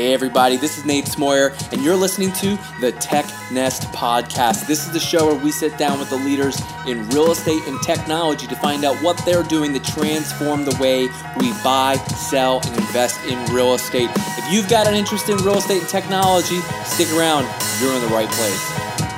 [0.00, 4.66] Hey, everybody, this is Nate Smoyer, and you're listening to the Tech Nest Podcast.
[4.66, 7.78] This is the show where we sit down with the leaders in real estate and
[7.82, 11.02] technology to find out what they're doing to transform the way
[11.38, 14.08] we buy, sell, and invest in real estate.
[14.14, 17.46] If you've got an interest in real estate and technology, stick around.
[17.82, 18.70] You're in the right place.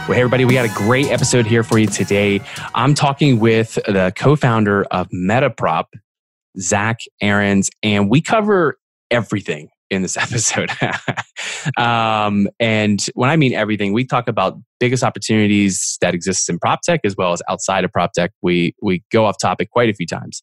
[0.09, 2.41] Well, hey, everybody, we got a great episode here for you today.
[2.75, 5.85] I'm talking with the co founder of Metaprop,
[6.59, 8.81] Zach Aarons, and we cover
[9.13, 10.71] everything in this episode.
[11.77, 16.81] um, and when I mean everything, we talk about biggest opportunities that exist in prop
[16.83, 18.33] tech as well as outside of prop tech.
[18.43, 20.43] We we go off topic quite a few times,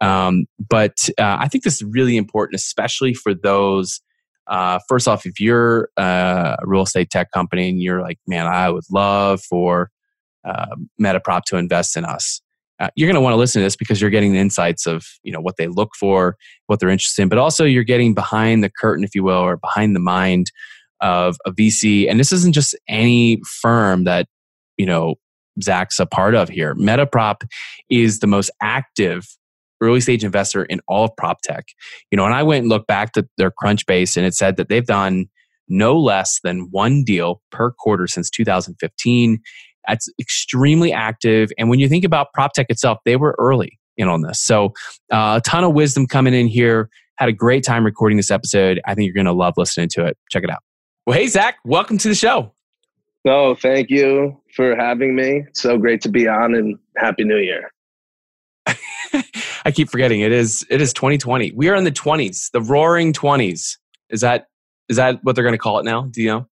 [0.00, 4.00] um, but uh, I think this is really important, especially for those.
[4.48, 8.70] Uh, first off, if you're a real estate tech company and you're like, man, I
[8.70, 9.90] would love for
[10.44, 12.42] uh, Metaprop to invest in us
[12.82, 15.06] uh, you're going to want to listen to this because you're getting the insights of
[15.22, 16.36] you know what they look for
[16.66, 19.56] what they're interested in but also you're getting behind the curtain if you will or
[19.56, 20.52] behind the mind
[21.00, 24.26] of a vc and this isn't just any firm that
[24.76, 25.14] you know
[25.60, 26.74] zach's a part of here.
[26.74, 27.44] Metaprop
[27.90, 29.26] is the most active
[29.80, 31.66] early stage investor in all of prop tech.
[32.10, 34.68] You know and i went and looked back to their crunchbase and it said that
[34.68, 35.26] they've done
[35.68, 39.38] no less than one deal per quarter since 2015
[39.86, 41.50] that's extremely active.
[41.58, 44.40] And when you think about prop tech itself, they were early in on this.
[44.40, 44.66] So
[45.12, 46.88] uh, a ton of wisdom coming in here.
[47.16, 48.80] Had a great time recording this episode.
[48.86, 50.16] I think you're going to love listening to it.
[50.30, 50.60] Check it out.
[51.06, 52.52] Well, hey, Zach, welcome to the show.
[53.26, 55.44] Oh, thank you for having me.
[55.54, 57.70] So great to be on and happy new year.
[59.64, 61.52] I keep forgetting it is it is 2020.
[61.52, 63.76] We are in the 20s, the roaring 20s.
[64.10, 64.46] Is that
[64.88, 66.02] is that what they're going to call it now?
[66.02, 66.46] Do you know?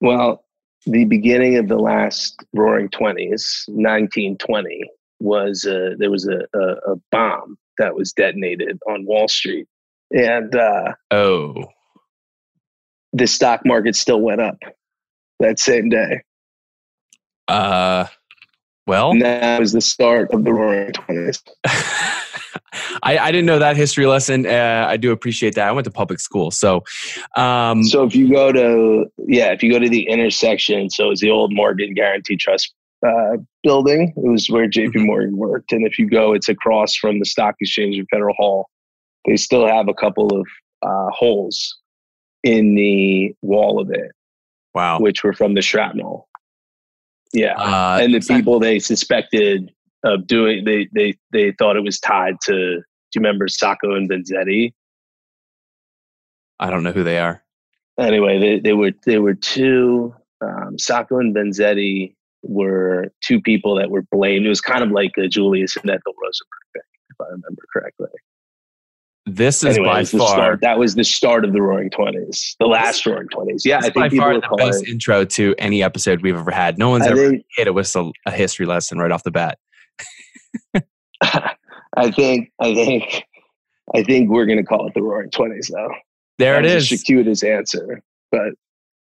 [0.00, 0.44] Well,
[0.86, 4.88] the beginning of the last Roaring Twenties, 1920,
[5.20, 9.66] was uh, there was a, a, a, bomb that was detonated on Wall Street,
[10.10, 11.64] and uh, oh,
[13.12, 14.58] the stock market still went up
[15.40, 16.22] that same day.
[17.48, 18.06] Uh,
[18.86, 21.42] well, and that was the start of the Roaring Twenties.
[23.02, 24.46] I, I, didn't know that history lesson.
[24.46, 25.68] Uh, I do appreciate that.
[25.68, 26.84] I went to public school, so
[27.36, 31.20] um, so if you go to yeah, if you go to the intersection, so it's
[31.20, 32.74] the old Morgan Guaranty Trust
[33.06, 34.12] uh, building.
[34.16, 34.98] It was where J.P.
[34.98, 35.06] Mm-hmm.
[35.06, 38.68] Morgan worked, and if you go, it's across from the Stock Exchange and Federal Hall.
[39.26, 40.46] They still have a couple of
[40.82, 41.78] uh, holes
[42.42, 44.12] in the wall of it.
[44.74, 46.28] Wow, which were from the shrapnel.
[47.32, 49.70] Yeah, uh, and the people they suspected
[50.06, 52.82] of doing they they they thought it was tied to do
[53.14, 54.72] you remember Sacco and Vanzetti?
[56.58, 57.42] I don't know who they are.
[57.98, 63.90] Anyway, they, they were they were two um, Sacco and Vanzetti were two people that
[63.90, 64.46] were blamed.
[64.46, 68.08] It was kind of like a Julius and Ethel Rosenberg thing, if I remember correctly.
[69.28, 72.66] This is anyway, by far start, that was the start of the Roaring Twenties, the
[72.66, 73.66] last Roaring Twenties.
[73.66, 76.78] Yeah, I think by far the best it, intro to any episode we've ever had.
[76.78, 79.32] No one's I ever think, hit it with a, a history lesson right off the
[79.32, 79.58] bat.
[81.22, 83.24] I think I think
[83.94, 85.90] I think we're going to call it the Roaring Twenties though.
[86.38, 86.88] There it is.
[86.88, 88.52] Circuitous answer, but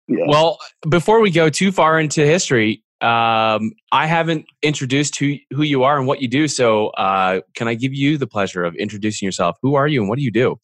[0.08, 0.26] yeah.
[0.28, 5.84] Well, before we go too far into history, um, I haven't introduced who who you
[5.84, 6.48] are and what you do.
[6.48, 9.58] So, uh, can I give you the pleasure of introducing yourself?
[9.62, 10.60] Who are you and what do you do?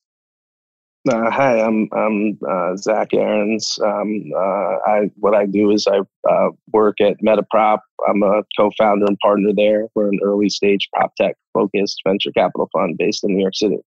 [1.09, 3.79] Uh, hi, I'm I'm uh, Zach Aarons.
[3.83, 4.39] Um, uh,
[4.85, 7.79] I what I do is I uh, work at Metaprop.
[8.07, 9.87] I'm a co-founder and partner there.
[9.95, 13.79] We're an early stage prop tech focused venture capital fund based in New York City.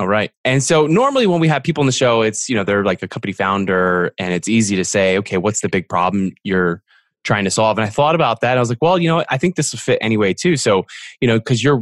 [0.00, 0.32] All right.
[0.44, 3.00] And so normally when we have people on the show, it's you know they're like
[3.02, 6.82] a company founder, and it's easy to say, okay, what's the big problem you're
[7.22, 7.78] trying to solve?
[7.78, 8.56] And I thought about that.
[8.56, 10.56] I was like, well, you know, I think this will fit anyway too.
[10.56, 10.84] So
[11.20, 11.80] you know, because you're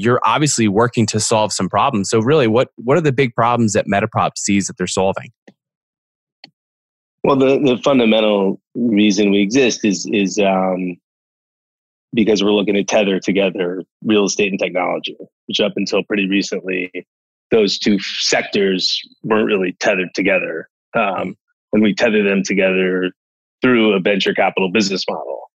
[0.00, 2.08] you're obviously working to solve some problems.
[2.08, 5.30] So really, what what are the big problems that Metaprop sees that they're solving?
[7.22, 10.96] Well, the, the fundamental reason we exist is is um,
[12.14, 15.16] because we're looking to tether together real estate and technology,
[15.46, 16.90] which up until pretty recently,
[17.50, 20.68] those two sectors weren't really tethered together.
[20.94, 21.36] Um,
[21.72, 23.12] and we tether them together
[23.62, 25.49] through a venture capital business model.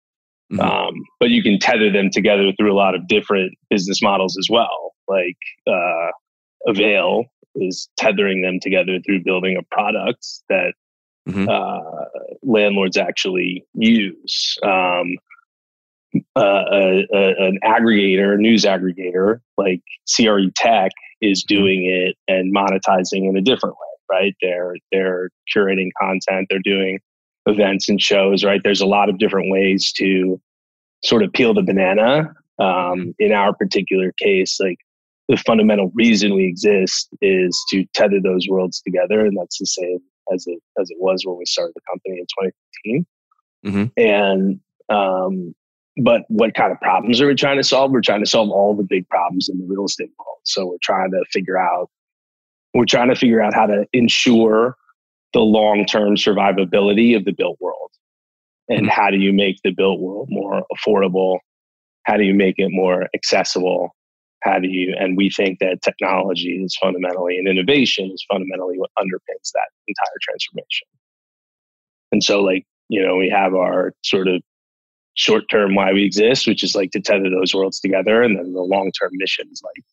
[0.51, 0.61] Mm-hmm.
[0.61, 4.47] Um, but you can tether them together through a lot of different business models as
[4.49, 4.93] well.
[5.07, 5.37] Like
[5.67, 6.11] uh,
[6.67, 7.25] Avail
[7.55, 10.73] is tethering them together through building a product that
[11.27, 11.49] mm-hmm.
[11.49, 12.05] uh,
[12.43, 14.57] landlords actually use.
[14.63, 15.15] Um,
[16.37, 19.81] uh, a, a, an aggregator, a news aggregator like
[20.15, 21.55] CRE Tech is mm-hmm.
[21.55, 24.35] doing it and monetizing in a different way, right?
[24.41, 26.99] They're they're curating content, they're doing
[27.45, 28.61] events and shows, right?
[28.63, 30.39] There's a lot of different ways to
[31.03, 32.33] sort of peel the banana.
[32.57, 34.77] Um, in our particular case, like
[35.27, 39.99] the fundamental reason we exist is to tether those worlds together, and that's the same
[40.33, 42.25] as it as it was when we started the company in
[42.85, 43.05] 2015.
[43.65, 44.01] Mm-hmm.
[44.01, 44.59] And
[44.89, 45.55] um,
[45.97, 47.91] but what kind of problems are we trying to solve?
[47.91, 50.39] We're trying to solve all the big problems in the real estate world.
[50.43, 51.89] So we're trying to figure out
[52.73, 54.75] we're trying to figure out how to ensure
[55.35, 57.91] the long term survivability of the built world.
[58.69, 58.87] And mm-hmm.
[58.87, 61.39] how do you make the built world more affordable?
[62.03, 63.89] How do you make it more accessible?
[64.43, 68.91] How do you, and we think that technology is fundamentally and innovation is fundamentally what
[68.97, 70.87] underpins that entire transformation.
[72.13, 74.41] And so, like, you know, we have our sort of
[75.15, 78.21] short term why we exist, which is like to tether those worlds together.
[78.21, 79.83] And then the long term mission is like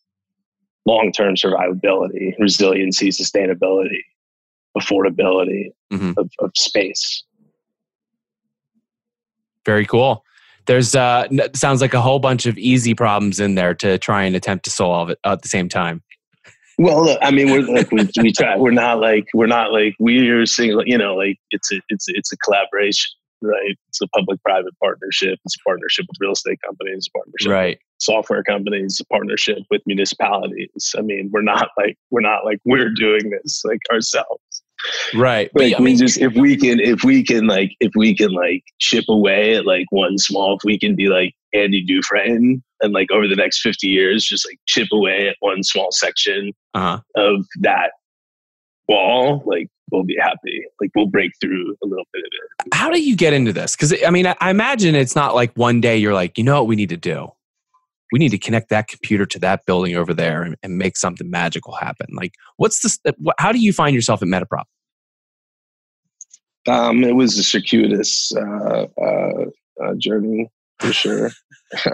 [0.87, 4.03] long term survivability, resiliency, sustainability,
[4.77, 6.13] affordability mm-hmm.
[6.17, 7.25] of, of space.
[9.65, 10.25] Very cool.
[10.67, 14.37] There's uh sounds like a whole bunch of easy problems in there to try and
[14.37, 16.03] attempt to solve it at the same time.
[16.79, 18.57] Well, look, I mean, we're like we, we try.
[18.57, 20.83] We're not like we're not like we're single.
[20.87, 23.11] you know, like it's a it's a, it's a collaboration
[23.43, 23.77] right?
[23.89, 25.39] It's a public-private partnership.
[25.45, 27.79] It's a partnership with real estate companies, partnership right.
[27.99, 30.95] software companies, partnership with municipalities.
[30.97, 34.62] I mean, we're not like we're not like we're doing this like ourselves.
[35.15, 35.51] Right.
[35.55, 38.31] Like but, we mean, just if we can if we can like if we can
[38.33, 42.93] like chip away at like one small if we can be like Andy Dufresne and
[42.93, 47.01] like over the next 50 years just like chip away at one small section uh-huh.
[47.17, 47.91] of that
[48.89, 50.65] wall, like we'll be happy.
[50.81, 52.75] Like we'll break through a little bit of it.
[52.75, 53.77] How do you get into this?
[53.77, 56.67] Because I mean, I imagine it's not like one day you're like, you know what
[56.67, 57.31] we need to do?
[58.13, 61.31] We need to connect that computer to that building over there and, and make something
[61.31, 62.09] magical happen.
[62.15, 62.99] Like, what's this?
[63.39, 64.65] How do you find yourself at Metaprop?
[66.69, 69.45] Um, it was a circuitous uh, uh,
[69.83, 71.31] uh, journey for sure.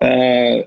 [0.00, 0.62] uh,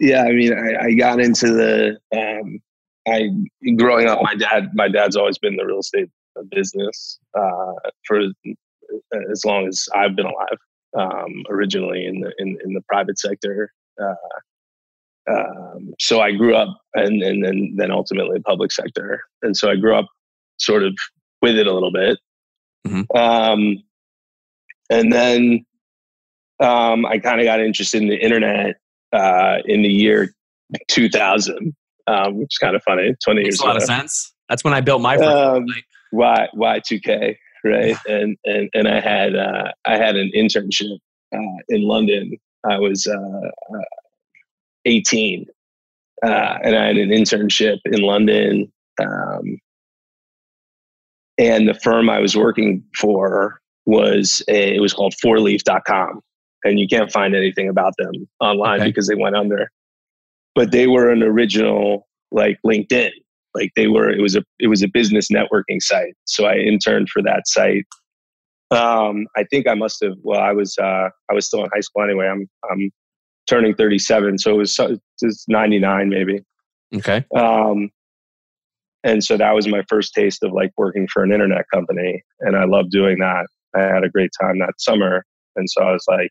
[0.00, 1.98] yeah, I mean, I, I got into the.
[2.16, 2.60] Um,
[3.08, 3.28] I
[3.76, 6.10] growing up, my dad, my dad's always been in the real estate
[6.50, 7.72] business uh,
[8.04, 8.20] for
[9.30, 10.58] as long as I've been alive.
[10.96, 13.70] Um, originally in the in, in the private sector,
[14.02, 14.14] uh,
[15.28, 19.76] um, so I grew up and and then then ultimately public sector, and so I
[19.76, 20.06] grew up
[20.58, 20.96] sort of
[21.42, 22.18] with it a little bit.
[22.86, 23.16] Mm-hmm.
[23.16, 23.82] Um,
[24.90, 25.66] and then
[26.62, 28.76] um, I kind of got interested in the internet
[29.12, 30.34] uh, in the year
[30.88, 31.74] 2000,
[32.06, 33.14] um, which is kind of funny.
[33.24, 33.60] 20 Makes years.
[33.60, 33.82] a lot ago.
[33.82, 34.32] of sense.
[34.48, 35.66] That's when I built my um,
[36.12, 37.96] Y Y2K, right?
[38.08, 40.98] and and and I had uh, I had an internship
[41.34, 42.36] uh, in London.
[42.64, 43.82] I was uh, uh
[44.86, 45.46] 18,
[46.24, 48.72] uh, and I had an internship in London.
[49.00, 49.58] Um,
[51.38, 56.22] and the firm I was working for was a, it was called fourleaf.com
[56.64, 58.88] and you can't find anything about them online okay.
[58.88, 59.70] because they went under.
[60.54, 63.10] But they were an original like LinkedIn.
[63.54, 66.14] Like they were it was a it was a business networking site.
[66.24, 67.86] So I interned for that site.
[68.70, 71.80] Um, I think I must have well I was uh, I was still in high
[71.80, 72.26] school anyway.
[72.26, 72.90] I'm I'm
[73.48, 76.40] turning 37, so it was, it was 99 maybe.
[76.94, 77.24] Okay.
[77.36, 77.90] Um,
[79.04, 82.56] and so that was my first taste of like working for an internet company and
[82.56, 83.46] i loved doing that
[83.76, 86.30] i had a great time that summer and so i was like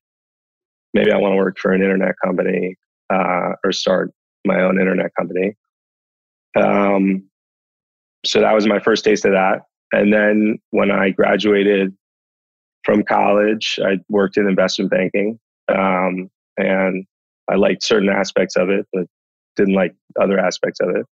[0.96, 2.76] maybe I want to work for an internet company
[3.14, 4.12] uh, or start
[4.46, 5.54] my own internet company.
[6.56, 7.30] Um,
[8.26, 9.64] so that was my first taste of that.
[9.92, 11.94] And then when I graduated
[12.84, 15.38] from college, I worked in investment banking.
[15.68, 17.06] Um, and
[17.50, 19.06] I liked certain aspects of it, but
[19.56, 21.06] didn't like other aspects of it.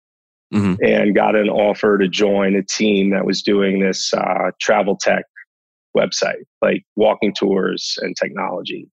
[0.52, 0.84] Mm-hmm.
[0.84, 5.24] And got an offer to join a team that was doing this uh, travel tech
[5.96, 8.88] website, like walking tours and technology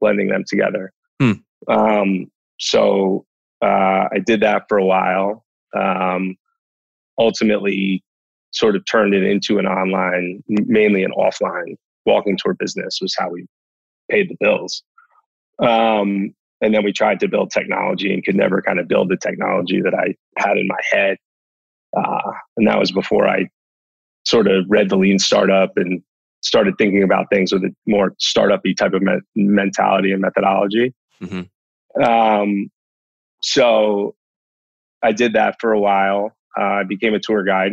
[0.00, 0.92] blending them together.
[1.20, 1.32] Hmm.
[1.68, 3.26] Um, so
[3.62, 5.44] uh, I did that for a while.
[5.76, 6.36] Um,
[7.18, 8.02] ultimately,
[8.52, 11.76] sort of turned it into an online, mainly an offline
[12.06, 13.46] walking tour business was how we
[14.10, 14.82] paid the bills.
[15.62, 19.16] Um, and then we tried to build technology and could never kind of build the
[19.16, 21.16] technology that I had in my head.
[21.96, 23.48] Uh, and that was before I
[24.24, 26.02] sort of read the lean startup and
[26.42, 30.94] started thinking about things with a more startup-y type of me- mentality and methodology.
[31.22, 32.02] Mm-hmm.
[32.02, 32.70] Um,
[33.42, 34.14] so
[35.02, 36.32] I did that for a while.
[36.58, 37.72] Uh, I became a tour guide,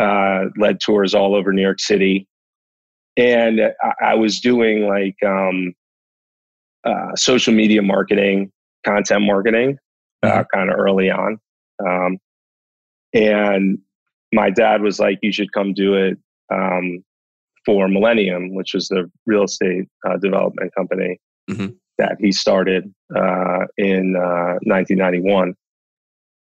[0.00, 2.26] uh, led tours all over New York City,
[3.16, 5.74] and I, I was doing like um,
[6.84, 8.50] uh, social media marketing,
[8.84, 9.78] content marketing,
[10.22, 10.42] uh, mm-hmm.
[10.58, 11.38] kind of early on.
[11.86, 12.18] Um,
[13.14, 13.78] and
[14.32, 16.18] my dad was like, "You should come do it."
[16.52, 17.04] Um,
[17.64, 21.18] for Millennium, which was the real estate uh, development company
[21.50, 21.68] mm-hmm.
[21.98, 25.54] that he started uh, in uh, 1991.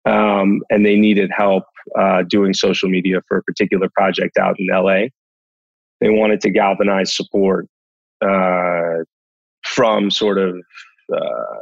[0.06, 1.64] Um, and they needed help
[1.99, 5.08] uh, doing social media for a particular project out in LA.
[6.00, 7.66] They wanted to galvanize support
[8.22, 9.04] uh,
[9.74, 10.56] from sort of
[11.12, 11.58] uh,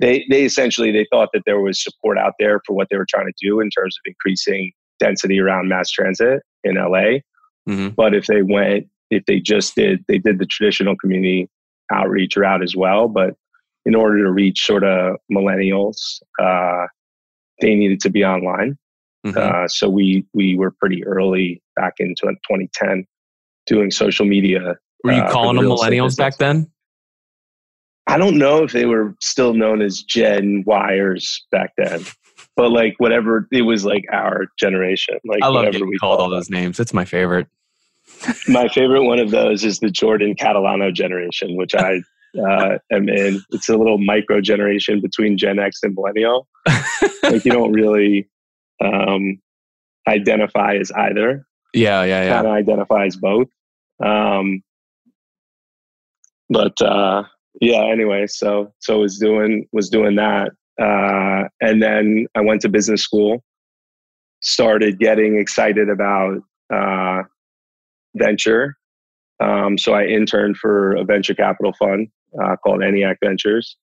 [0.00, 3.06] they they essentially they thought that there was support out there for what they were
[3.08, 7.20] trying to do in terms of increasing density around mass transit in LA.
[7.68, 7.88] Mm-hmm.
[7.96, 11.48] But if they went, if they just did, they did the traditional community
[11.92, 13.08] outreach route as well.
[13.08, 13.34] But
[13.84, 16.86] in order to reach sort of millennials, uh,
[17.60, 18.76] they needed to be online.
[19.26, 19.38] Mm-hmm.
[19.38, 23.06] Uh, so we we were pretty early back in 2010
[23.66, 24.76] doing social media.
[25.02, 26.70] Were you uh, calling them millennials back then?
[28.06, 32.04] I don't know if they were still known as Gen Wires back then,
[32.54, 35.18] but like whatever it was, like our generation.
[35.24, 36.78] Like I love getting we called all those names.
[36.78, 37.48] It's my favorite.
[38.48, 42.00] my favorite one of those is the Jordan Catalano generation, which I
[42.38, 43.42] uh, am in.
[43.50, 46.46] It's a little micro generation between Gen X and Millennial.
[47.22, 48.28] like you don't really
[48.80, 49.40] um,
[50.06, 51.46] identify as either.
[51.74, 52.34] Yeah, yeah, yeah.
[52.34, 53.48] Kind of identify as both.
[54.02, 54.62] Um,
[56.48, 57.24] but uh,
[57.60, 62.68] yeah anyway so so was doing was doing that uh, and then i went to
[62.68, 63.42] business school
[64.42, 66.38] started getting excited about
[66.72, 67.22] uh,
[68.14, 68.76] venture
[69.40, 72.08] um, so i interned for a venture capital fund
[72.42, 73.76] uh, called eniac ventures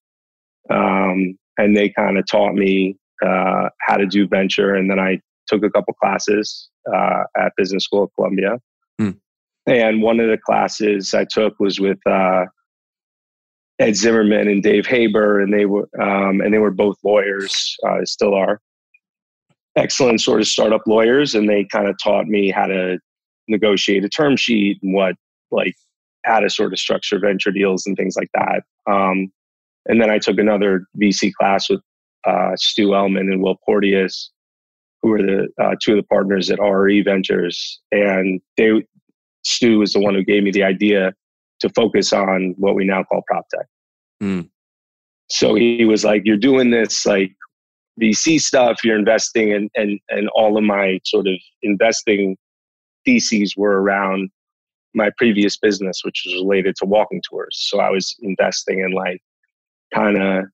[0.70, 5.20] um, and they kind of taught me uh, how to do venture and then i
[5.48, 8.60] took a couple classes uh, at business school at columbia
[9.02, 9.16] mm.
[9.66, 12.46] and one of the classes i took was with uh,
[13.80, 18.06] Ed Zimmerman and Dave Haber, and they were um, and they were both lawyers, uh,
[18.06, 18.62] still are
[19.76, 23.00] excellent sort of startup lawyers, and they kind of taught me how to
[23.48, 25.16] negotiate a term sheet and what
[25.52, 25.76] like
[26.26, 28.64] how to sort of structure venture deals and things like that.
[28.90, 29.32] Um,
[29.88, 31.82] and then I took another VC class with
[32.26, 34.32] uh, Stu Ellman and Will Porteous,
[35.02, 38.86] who were the uh, two of the partners at RRE Ventures, and they
[39.46, 41.14] Stu was the one who gave me the idea
[41.64, 43.66] to focus on what we now call prop tech.
[44.22, 44.50] Mm.
[45.30, 47.32] So he was like, "You're doing this like
[48.00, 48.84] VC stuff.
[48.84, 52.38] You're investing, and and and all of my sort of investing
[53.06, 54.30] theses were around
[54.94, 57.58] my previous business, which was related to walking tours.
[57.70, 59.22] So I was investing in like
[59.94, 60.46] kind of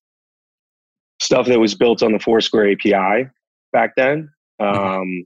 [1.19, 3.29] stuff that was built on the Foursquare API
[3.73, 4.29] back then.
[4.61, 5.01] Mm-hmm.
[5.01, 5.25] Um,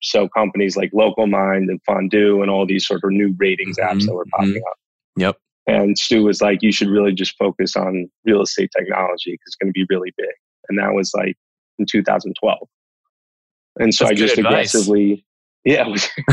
[0.00, 3.98] so companies like Local Mind and Fondue and all these sort of new ratings apps
[3.98, 4.06] mm-hmm.
[4.06, 4.68] that were popping mm-hmm.
[4.70, 4.78] up.
[5.16, 5.36] Yep.
[5.66, 9.56] And Stu was like, you should really just focus on real estate technology because it's
[9.56, 10.26] going to be really big.
[10.68, 11.36] And that was like
[11.78, 12.58] in 2012.
[13.80, 14.74] And so That's I just advice.
[14.74, 15.24] aggressively,
[15.64, 15.84] yeah.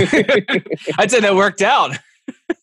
[0.98, 1.98] I'd say that worked out.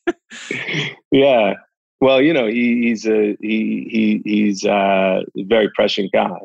[1.10, 1.54] yeah.
[2.00, 6.38] Well, you know, he, he's a he he he's a very prescient guy.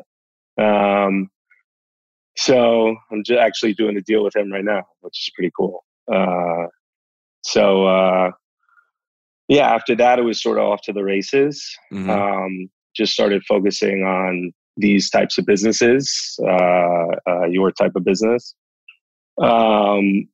[0.58, 1.30] Um,
[2.36, 5.84] so I'm just actually doing a deal with him right now, which is pretty cool.
[6.12, 6.66] Uh,
[7.42, 8.32] so uh,
[9.48, 11.64] yeah, after that, it was sort of off to the races.
[11.92, 12.10] Mm-hmm.
[12.10, 18.54] Um, just started focusing on these types of businesses, uh, uh, your type of business.
[19.40, 20.28] Um,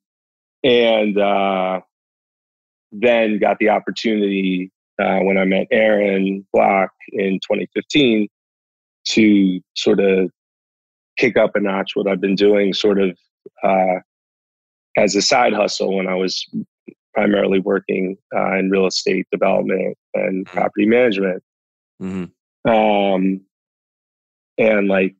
[0.63, 1.81] and uh,
[2.91, 8.27] then got the opportunity uh, when I met Aaron Block in 2015
[9.03, 10.29] to sort of
[11.17, 13.17] kick up a notch what I've been doing sort of
[13.63, 13.99] uh,
[14.97, 16.47] as a side hustle when I was
[17.13, 20.57] primarily working uh, in real estate development and mm-hmm.
[20.57, 21.43] property management.
[22.01, 22.71] Mm-hmm.
[22.71, 23.41] Um,
[24.57, 25.15] and like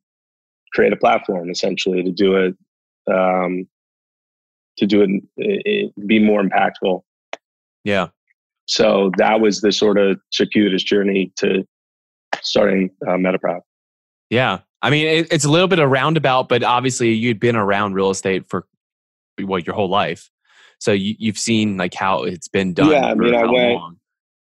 [0.73, 2.55] create a platform essentially to do it,
[3.11, 3.67] um,
[4.77, 7.01] to do it, it, it, be more impactful.
[7.83, 8.07] Yeah.
[8.67, 11.65] So that was the sort of circuitous journey to
[12.41, 13.61] starting uh, Metaprop.
[14.29, 14.59] Yeah.
[14.81, 18.09] I mean, it, it's a little bit of roundabout, but obviously you'd been around real
[18.09, 18.65] estate for
[19.39, 20.29] what your whole life.
[20.81, 22.89] So you, you've seen like how it's been done.
[22.89, 23.97] Yeah, I mean, I went, long.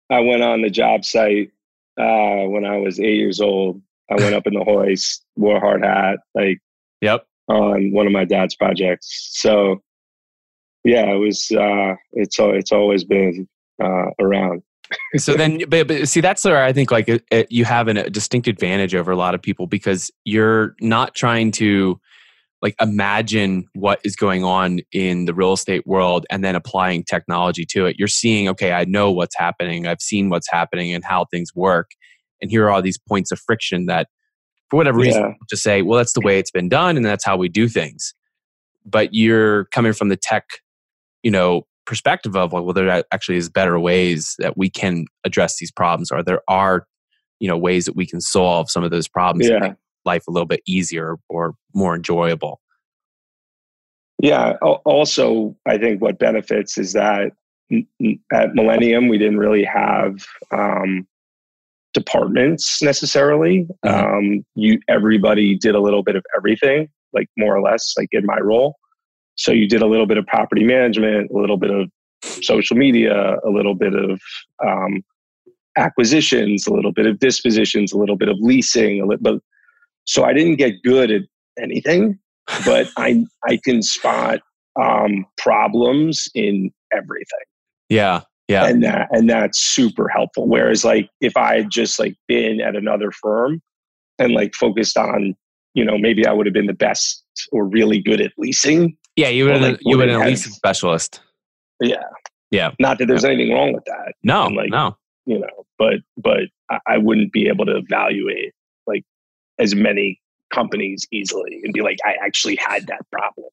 [0.10, 1.52] I went on the job site
[1.98, 3.82] uh, when I was eight years old.
[4.12, 6.60] I went up in the hoist, wore a hard hat, like
[7.00, 9.30] yep, on one of my dad's projects.
[9.32, 9.82] So
[10.84, 11.50] yeah, it was.
[11.52, 13.48] Uh, it's it's always been
[13.82, 14.62] uh, around.
[15.16, 17.96] so then, but, but, see, that's where I think like it, it, you have an,
[17.96, 22.00] a distinct advantage over a lot of people because you're not trying to
[22.66, 27.64] like imagine what is going on in the real estate world and then applying technology
[27.64, 27.96] to it.
[28.00, 29.86] You're seeing, okay, I know what's happening.
[29.86, 31.92] I've seen what's happening and how things work.
[32.42, 34.08] And here are all these points of friction that,
[34.72, 35.34] for whatever reason, yeah.
[35.48, 38.16] to say, well, that's the way it's been done and that's how we do things.
[38.84, 40.46] But you're coming from the tech,
[41.22, 45.60] you know, perspective of like, well, there actually is better ways that we can address
[45.60, 46.88] these problems, or there are
[47.40, 49.74] you know ways that we can solve some of those problems Yeah.
[50.06, 52.62] Life a little bit easier or more enjoyable.
[54.22, 54.54] Yeah.
[54.62, 57.32] Also, I think what benefits is that
[58.32, 61.08] at Millennium, we didn't really have um,
[61.94, 63.68] departments necessarily.
[63.86, 63.92] Mhm.
[63.92, 68.26] Um, you everybody did a little bit of everything, like more or less, like in
[68.26, 68.76] my role.
[69.36, 71.90] So you did a little bit of property management, a little bit of
[72.24, 74.22] social media, a little bit of
[74.66, 75.04] um,
[75.78, 79.22] acquisitions, a little bit of dispositions, a little bit of leasing, a little.
[79.22, 79.40] But
[80.06, 81.22] so I didn't get good at
[81.62, 82.20] anything
[82.66, 84.40] but I I can spot
[84.80, 87.46] um, problems in everything,
[87.90, 90.48] Yeah, yeah, and that and that's super helpful.
[90.48, 93.62] Whereas like if I had just like been at another firm
[94.20, 95.36] and like focused on
[95.74, 98.96] you know maybe I would have been the best or really good at leasing.
[99.16, 99.30] yeah.
[99.30, 101.22] You would have like, you would have it a leasing specialist.
[101.82, 102.04] Yeah,
[102.52, 102.72] Yeah.
[102.80, 104.96] Not that there's anything wrong with that, No, I'm like- no.
[105.26, 108.54] you know, but but I, I wouldn't be able to evaluate
[109.60, 110.22] as many
[110.54, 113.48] companies easily and be like I actually had that problem.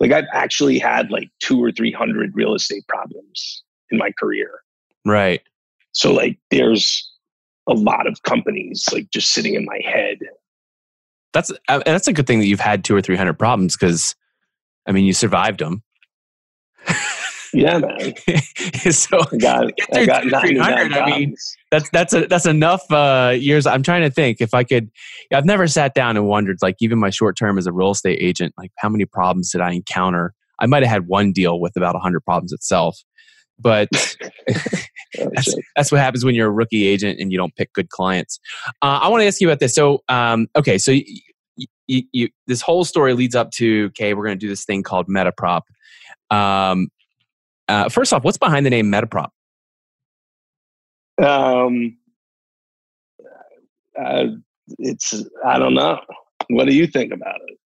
[0.00, 4.60] Like I've actually had like two or three hundred real estate problems in my career.
[5.04, 5.42] Right.
[5.92, 7.08] So like there's
[7.68, 10.18] a lot of companies like just sitting in my head.
[11.32, 14.14] That's uh, that's a good thing that you've had two or three hundred problems because,
[14.86, 15.82] I mean, you survived them.
[17.52, 18.14] Yeah, man.
[18.92, 21.34] so I got Get I through got 300, I mean,
[21.70, 23.66] that's that's a, that's enough uh, years.
[23.66, 24.90] I'm trying to think if I could.
[25.32, 28.18] I've never sat down and wondered, like even my short term as a real estate
[28.20, 30.34] agent, like how many problems did I encounter?
[30.58, 32.98] I might have had one deal with about hundred problems itself,
[33.58, 33.88] but
[35.20, 37.90] Oh, that's, that's what happens when you're a rookie agent and you don't pick good
[37.90, 38.40] clients.
[38.80, 39.74] Uh, I want to ask you about this.
[39.74, 41.04] So, um, okay, so y-
[41.58, 44.64] y- y- you, this whole story leads up to okay, we're going to do this
[44.64, 45.62] thing called Metaprop.
[46.30, 46.88] Um,
[47.72, 49.30] uh, first off, what's behind the name Metaprop?
[51.22, 51.96] Um,
[53.98, 54.24] uh,
[54.78, 55.14] it's
[55.44, 56.00] I don't know.
[56.48, 57.58] What do you think about it?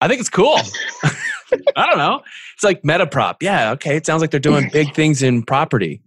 [0.00, 0.58] I think it's cool.
[1.76, 2.22] I don't know.
[2.54, 3.36] It's like Metaprop.
[3.40, 3.96] Yeah, okay.
[3.96, 6.02] It sounds like they're doing big things in property.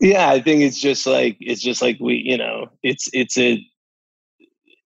[0.00, 3.60] Yeah, I think it's just like it's just like we, you know, it's it's a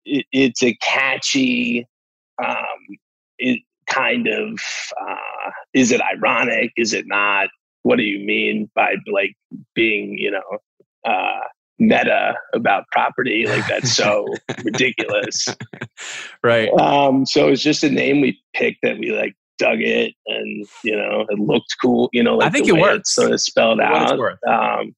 [0.04, 1.86] it, it's a catchy
[2.42, 2.98] um
[3.38, 4.58] it kind of
[5.00, 7.48] uh is it ironic is it not
[7.82, 9.34] what do you mean by like
[9.74, 10.58] being you know
[11.04, 11.40] uh
[11.78, 14.26] meta about property like that's so
[14.64, 15.48] ridiculous
[16.44, 16.68] Right.
[16.78, 20.96] um so it's just a name we picked that we like dug it and you
[20.96, 22.98] know it looked cool you know like I think the it works.
[23.00, 24.12] it's sort of spelled For what it's
[24.46, 24.94] out um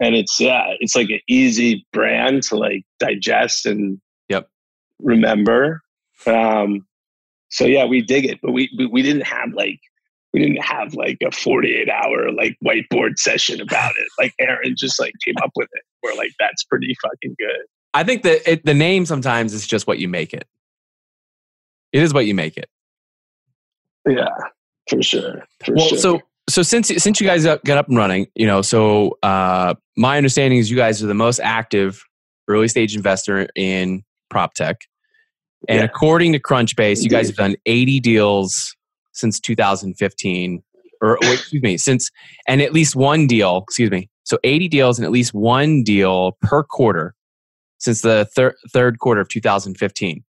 [0.00, 4.48] and it's yeah it's like an easy brand to like digest and Yep.
[5.00, 5.80] remember
[6.26, 6.86] um
[7.50, 9.80] so yeah we dig it but we we, we didn't have like
[10.34, 15.00] we didn't have like a 48 hour like whiteboard session about it like aaron just
[15.00, 17.64] like came up with it we're like that's pretty fucking good
[17.94, 20.46] I think that it, the name sometimes is just what you make it.
[21.92, 22.68] It is what you make it.
[24.06, 24.28] yeah
[24.88, 28.26] for sure for well, sure so so since since you guys got up and running,
[28.34, 32.02] you know, so uh, my understanding is you guys are the most active
[32.48, 34.76] early stage investor in prop tech,
[35.68, 35.84] and Yeah.
[35.84, 38.74] according to Crunchbase, you guys have done 80 deals
[39.18, 40.62] since 2015,
[41.02, 42.10] or wait, excuse me, since
[42.46, 43.64] and at least one deal.
[43.68, 47.14] Excuse me, so 80 deals and at least one deal per quarter
[47.78, 50.24] since the thir- third quarter of 2015.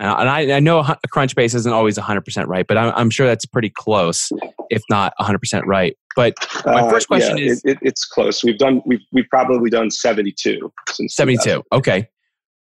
[0.00, 0.82] Uh, and I, I know
[1.12, 4.30] Crunchbase isn't always 100% right, but I'm, I'm sure that's pretty close,
[4.70, 5.96] if not 100% right.
[6.14, 6.34] But
[6.64, 9.90] my first question Uh, yeah, is- it, it's close we've done we've, we've probably done
[9.90, 11.64] 72 since 72.
[11.72, 12.08] Okay.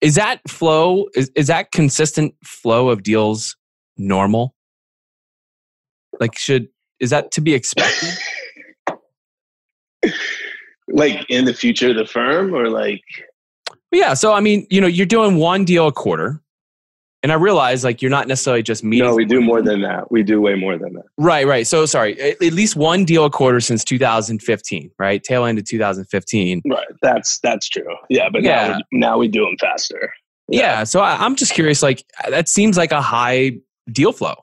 [0.01, 3.55] Is that flow, is, is that consistent flow of deals
[3.97, 4.52] normal?
[6.19, 6.67] Like, should,
[6.99, 8.09] is that to be expected?
[10.89, 13.01] like in the future of the firm or like
[13.91, 14.15] yeah.
[14.15, 16.39] So, I mean, you know, you're doing one deal a quarter.
[17.21, 19.07] And I realize like you're not necessarily just meeting.
[19.07, 21.65] no we do more than that we do way more than that Right, right.
[21.65, 25.23] So sorry, at, at least one deal a quarter since 2015, right?
[25.23, 26.61] Tail end of 2015.
[26.65, 28.67] right that's that's true yeah but Yeah.
[28.67, 30.11] now we, now we do them faster
[30.49, 30.83] Yeah.
[30.83, 31.81] so I, I'm just curious.
[31.81, 33.53] Like that seems like a high
[33.89, 34.35] deal flow.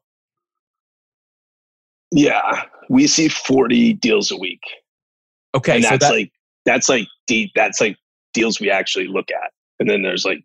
[2.11, 4.63] Yeah we see 40 deals a week.
[5.55, 6.33] Okay, and so that's that, like
[6.65, 7.97] that's like deep that's like
[8.35, 9.51] deals we actually look at.
[9.79, 10.43] And then there's like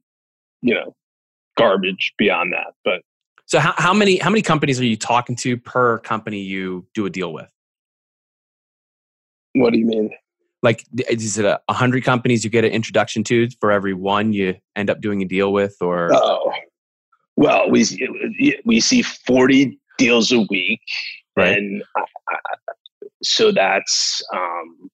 [0.62, 0.96] you know
[1.58, 3.02] garbage beyond that but
[3.46, 7.06] so how, how many how many companies are you talking to per company you do
[7.06, 7.50] a deal with?
[9.56, 10.12] what do you mean?
[10.62, 14.56] Like, is it a hundred companies you get an introduction to for every one you
[14.76, 16.10] end up doing a deal with, or?
[16.12, 16.52] Oh
[17.38, 17.86] well we
[18.64, 20.80] we see 40 deals a week
[21.36, 21.58] Right.
[21.58, 22.38] and I, I,
[23.22, 24.90] so that's um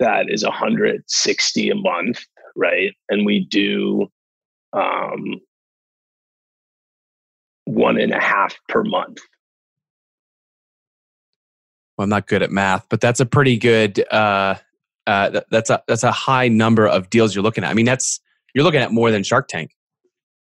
[0.00, 2.24] that is 160 a month,
[2.56, 2.92] right?
[3.10, 4.08] And we do
[4.72, 5.40] um,
[7.66, 9.18] one and a half per month.
[11.96, 14.02] Well, I'm not good at math, but that's a pretty good.
[14.10, 14.56] Uh,
[15.06, 17.70] uh, that's a that's a high number of deals you're looking at.
[17.70, 18.20] I mean, that's
[18.54, 19.72] you're looking at more than Shark Tank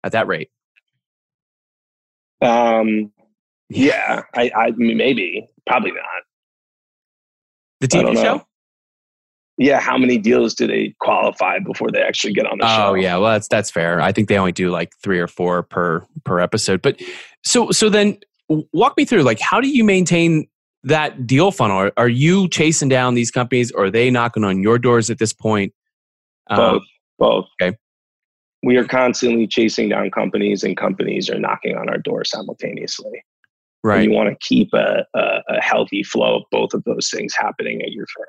[0.04, 0.52] at that rate.
[2.42, 3.12] Um,
[3.70, 6.02] yeah, I, I maybe, probably not.
[7.80, 8.44] The TV show.
[9.60, 12.88] Yeah, how many deals do they qualify before they actually get on the oh, show?
[12.90, 14.00] Oh yeah, well that's that's fair.
[14.00, 16.82] I think they only do like three or four per per episode.
[16.82, 17.02] But
[17.44, 20.48] so so then walk me through like how do you maintain
[20.84, 21.78] that deal funnel?
[21.78, 25.18] Are, are you chasing down these companies, or are they knocking on your doors at
[25.18, 25.74] this point?
[26.50, 26.82] Both, um,
[27.18, 27.46] both.
[27.62, 27.78] Okay.
[28.64, 33.24] We are constantly chasing down companies, and companies are knocking on our door simultaneously.
[33.88, 34.02] Right.
[34.02, 37.34] And you want to keep a, a, a healthy flow of both of those things
[37.34, 38.26] happening at your firm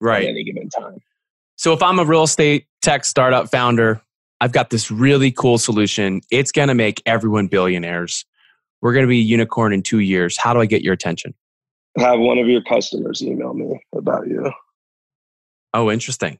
[0.00, 0.22] right.
[0.22, 0.98] at any given time.
[1.56, 4.00] So if I'm a real estate tech startup founder,
[4.40, 6.20] I've got this really cool solution.
[6.30, 8.24] It's going to make everyone billionaires.
[8.80, 10.38] We're going to be a unicorn in two years.
[10.38, 11.34] How do I get your attention?
[11.98, 14.52] Have one of your customers email me about you.
[15.74, 16.38] Oh, interesting.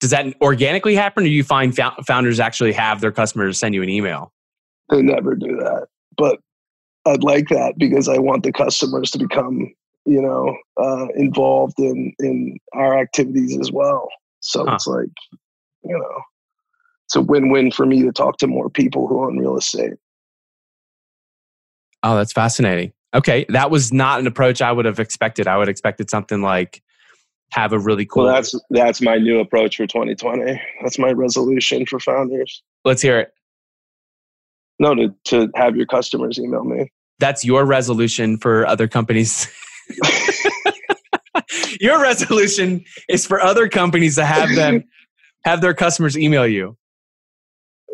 [0.00, 1.74] Does that organically happen, or do you find
[2.06, 4.34] founders actually have their customers send you an email?
[4.90, 5.86] They never do that,
[6.18, 6.40] but
[7.06, 9.72] I'd like that because I want the customers to become
[10.06, 14.08] you know, uh, involved in in our activities as well.
[14.40, 14.74] So huh.
[14.74, 15.10] it's like,
[15.82, 16.22] you know,
[17.06, 19.94] it's a win-win for me to talk to more people who own real estate.
[22.02, 22.92] Oh, that's fascinating.
[23.14, 25.48] Okay, that was not an approach I would have expected.
[25.48, 26.82] I would have expected something like
[27.50, 28.24] have a really cool.
[28.24, 30.60] Well, that's that's my new approach for 2020.
[30.82, 32.62] That's my resolution for founders.
[32.84, 33.32] Let's hear it.
[34.78, 36.92] No, to to have your customers email me.
[37.18, 39.48] That's your resolution for other companies.
[41.80, 44.84] Your resolution is for other companies to have them
[45.44, 46.76] have their customers email you.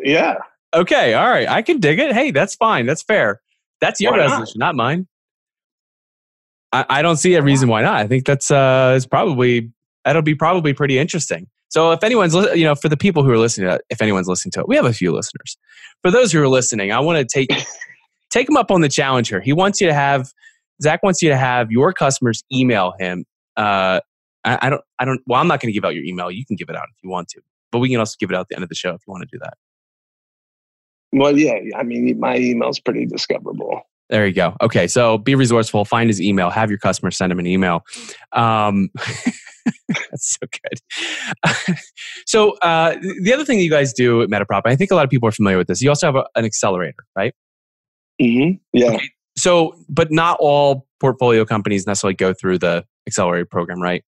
[0.01, 0.37] Yeah.
[0.73, 1.13] Okay.
[1.13, 1.47] All right.
[1.47, 2.13] I can dig it.
[2.13, 2.85] Hey, that's fine.
[2.85, 3.41] That's fair.
[3.79, 5.07] That's your why resolution, not, not mine.
[6.71, 7.95] I, I, don't see a reason why not.
[7.95, 9.71] I think that's uh is probably
[10.05, 11.47] that'll be probably pretty interesting.
[11.73, 14.27] So if anyone's you know for the people who are listening to it, if anyone's
[14.27, 15.57] listening to it, we have a few listeners.
[16.03, 17.49] For those who are listening, I want to take
[18.29, 19.41] take him up on the challenge here.
[19.41, 20.31] He wants you to have
[20.83, 23.25] Zach wants you to have your customers email him.
[23.57, 24.01] Uh,
[24.43, 25.19] I, I don't, I don't.
[25.25, 26.29] Well, I'm not going to give out your email.
[26.29, 28.35] You can give it out if you want to, but we can also give it
[28.35, 29.55] out at the end of the show if you want to do that.
[31.11, 31.57] Well, yeah.
[31.75, 33.81] I mean, my email's pretty discoverable.
[34.13, 34.55] There you go.
[34.61, 35.85] Okay, so be resourceful.
[35.85, 36.51] Find his email.
[36.51, 37.83] Have your customer send him an email.
[38.31, 38.89] Um,
[39.87, 41.77] that's so good.
[42.27, 45.09] so uh, the other thing you guys do at Metaprop, I think a lot of
[45.09, 45.81] people are familiar with this.
[45.81, 47.33] You also have a, an accelerator, right?
[48.21, 48.57] Mm-hmm.
[48.71, 48.91] Yeah.
[48.91, 49.09] Okay.
[49.35, 54.03] So, but not all portfolio companies necessarily go through the accelerator program, right?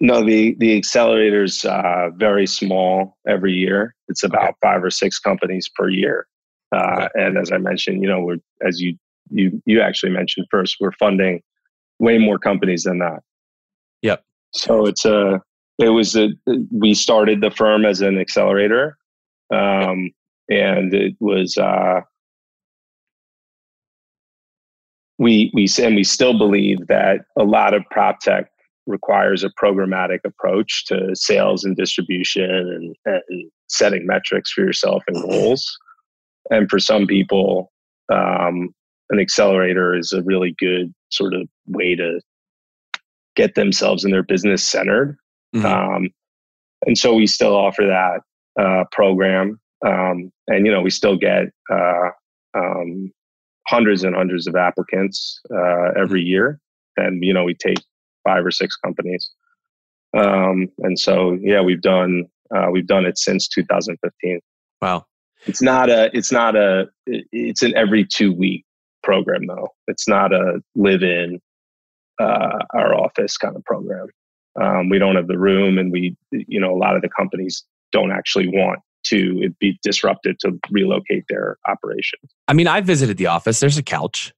[0.00, 3.94] No, the the accelerator's uh, very small every year.
[4.08, 4.56] It's about okay.
[4.62, 6.26] five or six companies per year.
[6.72, 7.08] Uh.
[7.14, 8.96] And as I mentioned, you know, we're as you
[9.30, 11.42] you you actually mentioned first, we're funding
[11.98, 13.20] way more companies than that.
[14.02, 14.24] Yep.
[14.54, 15.40] So it's a
[15.78, 16.30] it was a
[16.70, 18.96] we started the firm as an accelerator,
[19.52, 20.10] um,
[20.48, 22.00] and it was uh,
[25.18, 28.46] we we and we still believe that a lot of prop tech
[28.86, 35.22] requires a programmatic approach to sales and distribution and, and setting metrics for yourself and
[35.22, 35.78] goals.
[36.52, 37.72] And for some people,
[38.12, 38.74] um,
[39.10, 42.20] an accelerator is a really good sort of way to
[43.36, 45.16] get themselves and their business centered.
[45.54, 45.66] Mm-hmm.
[45.66, 46.10] Um,
[46.86, 49.60] and so we still offer that uh, program.
[49.84, 52.10] Um, and, you know, we still get uh,
[52.54, 53.12] um,
[53.68, 56.28] hundreds and hundreds of applicants uh, every mm-hmm.
[56.28, 56.60] year,
[56.96, 57.78] and you know we take
[58.24, 59.30] five or six companies.
[60.16, 64.40] Um, and so yeah, we've done uh, we've done it since 2015.
[64.80, 65.06] Wow,
[65.46, 68.64] it's not a it's not a it's an every two week
[69.02, 69.68] program though.
[69.86, 71.40] It's not a live in
[72.20, 74.08] uh, our office kind of program.
[74.60, 77.64] Um, we don't have the room, and we you know a lot of the companies
[77.90, 82.30] don't actually want to be disrupted to relocate their operations.
[82.46, 83.60] I mean, I visited the office.
[83.60, 84.32] There's a couch.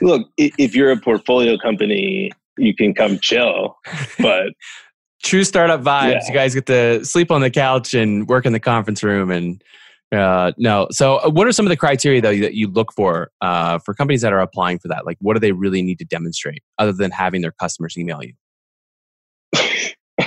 [0.00, 3.76] Look, if you're a portfolio company, you can come chill,
[4.18, 4.52] but
[5.22, 6.12] true startup vibes.
[6.12, 6.28] Yeah.
[6.28, 9.62] You guys get to sleep on the couch and work in the conference room and
[10.10, 10.88] uh, no.
[10.90, 13.92] So, uh, what are some of the criteria though that you look for uh, for
[13.92, 15.04] companies that are applying for that?
[15.04, 18.32] Like, what do they really need to demonstrate other than having their customers email you?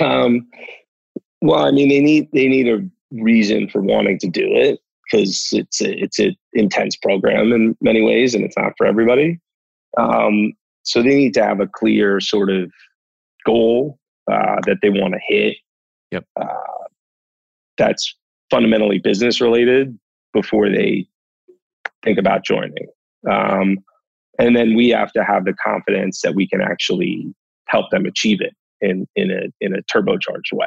[0.00, 0.46] um,
[1.40, 4.78] well, I mean, they need they need a reason for wanting to do it
[5.10, 9.40] because it's a, it's an intense program in many ways, and it's not for everybody.
[9.98, 10.52] Um,
[10.84, 12.70] so they need to have a clear sort of
[13.44, 13.98] goal
[14.30, 15.56] uh, that they want to hit.
[16.10, 16.24] Yep.
[16.40, 16.46] Uh,
[17.78, 18.14] that's
[18.50, 19.98] fundamentally business related
[20.32, 21.06] before they
[22.04, 22.86] think about joining.
[23.30, 23.78] Um,
[24.38, 27.34] and then we have to have the confidence that we can actually
[27.68, 30.66] help them achieve it in in a in a turbocharged way.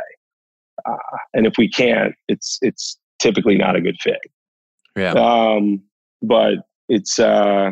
[0.85, 4.19] Uh, and if we can't, it's it's typically not a good fit.
[4.95, 5.11] Yeah.
[5.11, 5.83] Um,
[6.21, 6.55] but
[6.89, 7.71] it's uh,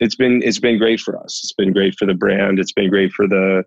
[0.00, 1.40] it's been it's been great for us.
[1.44, 2.58] It's been great for the brand.
[2.58, 3.64] It's been great for the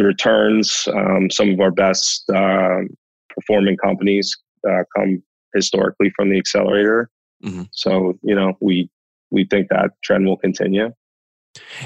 [0.00, 0.88] the returns.
[0.94, 2.80] Um, some of our best uh,
[3.28, 4.36] performing companies
[4.68, 5.22] uh, come
[5.54, 7.10] historically from the accelerator.
[7.44, 7.64] Mm-hmm.
[7.72, 8.90] So you know we
[9.30, 10.92] we think that trend will continue.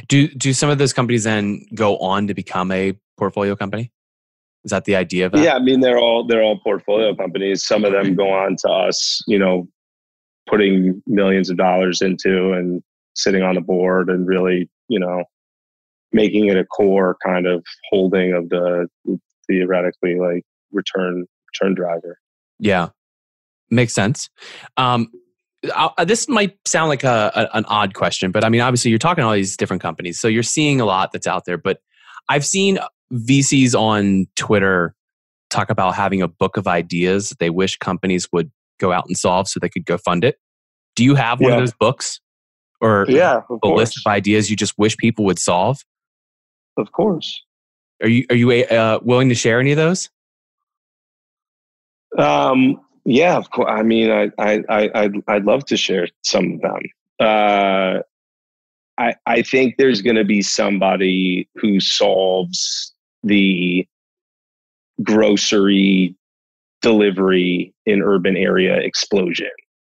[0.09, 3.91] Do do some of those companies then go on to become a portfolio company?
[4.65, 5.43] Is that the idea of that?
[5.43, 7.67] Yeah, I mean they're all they're all portfolio companies.
[7.67, 9.69] Some of them go on to us, you know,
[10.49, 12.83] putting millions of dollars into and
[13.15, 15.25] sitting on the board and really, you know,
[16.15, 18.89] making it a core kind of holding of the
[19.47, 22.19] theoretically like return return driver.
[22.59, 22.89] Yeah,
[23.71, 24.31] makes sense.
[24.79, 25.09] Um,
[25.75, 28.99] uh, this might sound like a, a, an odd question, but I mean, obviously, you're
[28.99, 31.59] talking to all these different companies, so you're seeing a lot that's out there.
[31.59, 31.81] But
[32.29, 32.79] I've seen
[33.13, 34.95] VCs on Twitter
[35.51, 39.17] talk about having a book of ideas that they wish companies would go out and
[39.17, 40.37] solve, so they could go fund it.
[40.97, 41.57] Do you have one Yeah.
[41.57, 42.21] of those books,
[42.81, 43.77] or Yeah, a course.
[43.79, 45.79] list of ideas you just wish people would solve?
[46.77, 47.43] Of course.
[48.03, 50.11] Are you are you uh, willing to share any of those?
[52.19, 53.71] Um, yeah, of course.
[53.71, 56.81] I mean, I, I, I, I'd, I'd love to share some of them.
[57.21, 58.01] Uh,
[58.99, 62.93] I, I think there's going to be somebody who solves
[63.25, 63.87] the
[65.03, 66.15] grocery
[66.83, 69.51] delivery in urban area explosion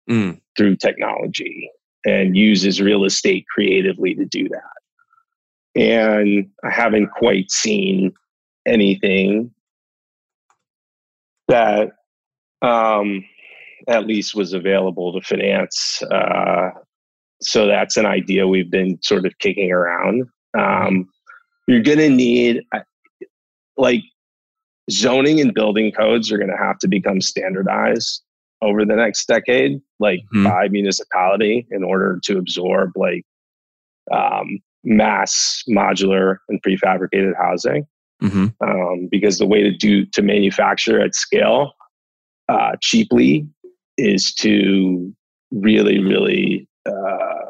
[0.08, 1.70] Mm, through technology
[2.06, 4.77] and uses real estate creatively to do that.
[5.74, 8.12] And I haven't quite seen
[8.66, 9.52] anything
[11.48, 11.90] that
[12.62, 13.24] um,
[13.87, 16.02] at least was available to finance.
[16.11, 16.70] Uh,
[17.40, 20.24] so that's an idea we've been sort of kicking around.
[20.59, 21.09] Um,
[21.68, 22.62] you're going to need,
[23.76, 24.02] like,
[24.90, 28.22] zoning and building codes are going to have to become standardized
[28.62, 30.44] over the next decade, like Mhm.
[30.44, 33.24] by municipality, in order to absorb like
[34.11, 37.86] um, mass modular and prefabricated housing.
[38.20, 41.72] hmm Um, because the way to do to manufacture at scale
[42.48, 43.46] uh, cheaply
[43.96, 45.12] is to
[45.50, 47.44] really, really uh,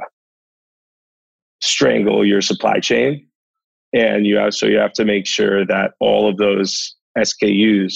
[1.63, 3.27] strangle your supply chain,
[3.93, 7.95] and you have so you have to make sure that all of those SKUs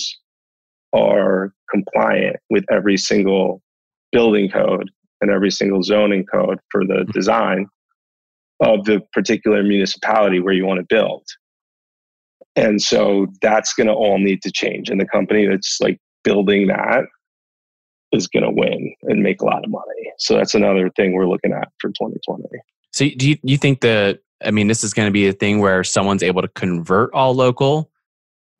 [0.93, 3.63] are compliant with every single
[4.11, 4.91] building code
[5.21, 7.67] and every single zoning code for the design
[8.61, 11.25] of the particular municipality where you want to build.
[12.55, 14.91] And so that's going to all need to change.
[14.91, 17.05] And the company that's like building that
[18.13, 20.13] is going to win and make a lot of money.
[20.19, 22.45] So that's another thing we're looking at for 2020.
[22.93, 25.61] So do you, you think that I mean this is going to be a thing
[25.61, 27.91] where someone's able to convert all local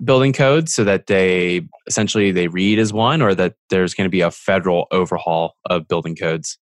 [0.03, 4.11] building codes so that they essentially they read as one or that there's going to
[4.11, 6.59] be a federal overhaul of building codes?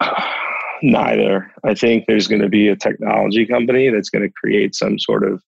[0.82, 1.50] Neither.
[1.64, 5.24] I think there's going to be a technology company that's going to create some sort
[5.24, 5.42] of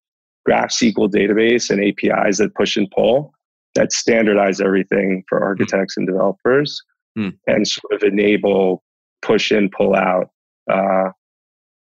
[0.49, 3.33] GraphSQL database and APIs that push and pull
[3.75, 6.81] that standardize everything for architects and developers
[7.17, 7.31] Hmm.
[7.49, 8.85] and sort of enable
[9.23, 10.31] push in, pull out
[10.71, 11.11] uh,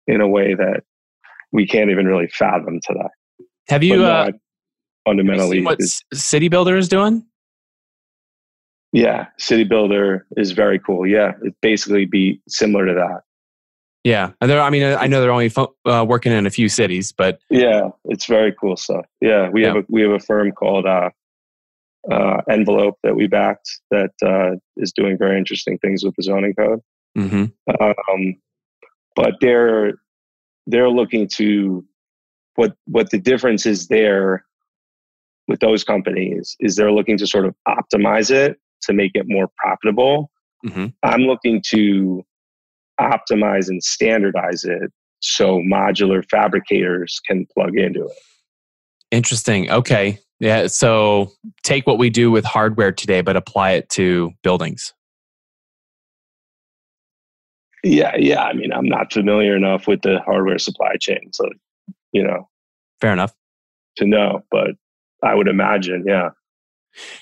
[0.06, 0.82] in a way that
[1.50, 3.08] we can't even really fathom today.
[3.68, 4.40] Have you, no, uh, I have you
[5.06, 5.80] fundamentally, seen what
[6.12, 7.24] City Builder is doing?
[8.92, 11.06] yeah, City Builder is very cool.
[11.06, 13.22] Yeah, it basically be similar to that.
[14.04, 17.38] Yeah, and I mean, I know they're only uh, working in a few cities, but
[17.48, 19.06] Yeah, it's very cool stuff.
[19.22, 21.08] Yeah, we have a we have a firm called uh,
[22.10, 26.54] uh, Envelope that we backed that uh, is doing very interesting things with the zoning
[26.54, 26.80] code.
[27.16, 27.52] mhm.
[27.80, 28.36] Um,
[29.16, 29.94] but they're
[30.66, 31.84] they're looking to
[32.56, 34.44] what what the difference is there
[35.48, 39.48] with those companies is they're looking to sort of optimize it to make it more
[39.56, 40.30] profitable.
[40.66, 40.92] Mhm.
[41.02, 42.24] I'm looking to
[43.00, 48.12] optimize and standardize it so modular fabricators can plug into it.
[49.10, 49.70] interesting.
[49.70, 50.66] Okay, yeah.
[50.66, 51.30] So
[51.62, 54.92] take what we do with hardware today, but apply it to buildings.
[57.82, 58.42] Yeah, yeah.
[58.44, 61.48] I mean, I'm not familiar enough with the hardware supply chain, so
[62.12, 62.48] you know,
[63.00, 63.34] Fair enough.
[63.96, 64.42] to know.
[64.50, 64.70] But
[65.22, 66.30] I would imagine, yeah.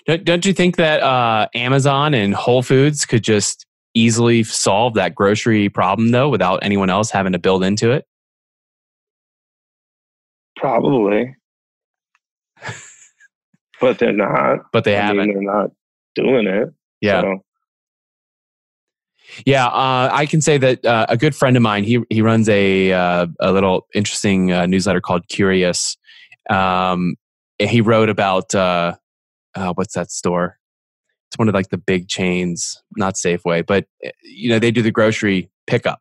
[0.07, 5.15] Don't, don't you think that uh, Amazon and Whole Foods could just easily solve that
[5.15, 8.07] grocery problem though, without anyone else having to build into it?
[10.57, 11.35] Probably.
[13.81, 14.61] but they're not.
[14.73, 15.29] But they I haven't.
[15.29, 15.71] Mean, they're not
[16.15, 16.69] doing it.
[17.01, 17.23] Yeah.
[17.23, 17.39] So,
[19.45, 22.49] Yeah, uh, I can say that uh, a good friend of mine he he runs
[22.49, 25.97] a uh, a little interesting uh, newsletter called Curious.
[26.49, 27.17] Um,
[27.59, 28.95] he wrote about uh,
[29.55, 30.59] uh, what's that store?
[31.33, 34.83] It's one of like the big chains, not Safeway, but uh, you know they do
[34.83, 35.99] the grocery pickup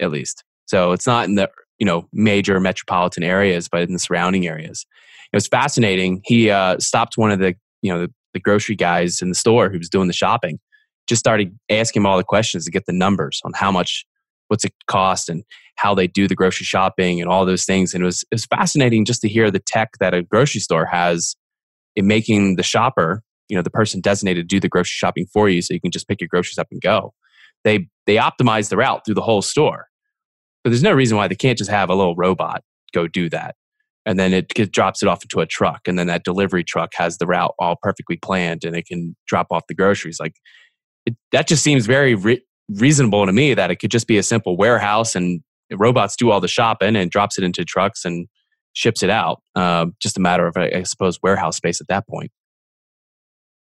[0.00, 0.42] at least.
[0.66, 4.84] So it's not in the you know major metropolitan areas, but in the surrounding areas.
[5.32, 6.20] It was fascinating.
[6.24, 9.70] He uh, stopped one of the you know the, the grocery guys in the store
[9.70, 10.58] who was doing the shopping
[11.06, 14.04] just started asking him all the questions to get the numbers on how much
[14.48, 15.44] what's it cost and
[15.76, 18.46] how they do the grocery shopping and all those things and it was it was
[18.46, 21.36] fascinating just to hear the tech that a grocery store has
[21.94, 25.46] in making the shopper you know the person designated to do the grocery shopping for
[25.46, 27.12] you so you can just pick your groceries up and go
[27.64, 29.88] they they optimize the route through the whole store
[30.64, 32.62] but there's no reason why they can't just have a little robot
[32.94, 33.54] go do that
[34.04, 36.92] and then it get, drops it off into a truck and then that delivery truck
[36.94, 40.36] has the route all perfectly planned and it can drop off the groceries like
[41.04, 44.22] it, that just seems very re- reasonable to me that it could just be a
[44.22, 48.28] simple warehouse and robots do all the shopping and drops it into trucks and
[48.74, 49.42] ships it out.
[49.54, 52.30] Um, just a matter of, I suppose, warehouse space at that point.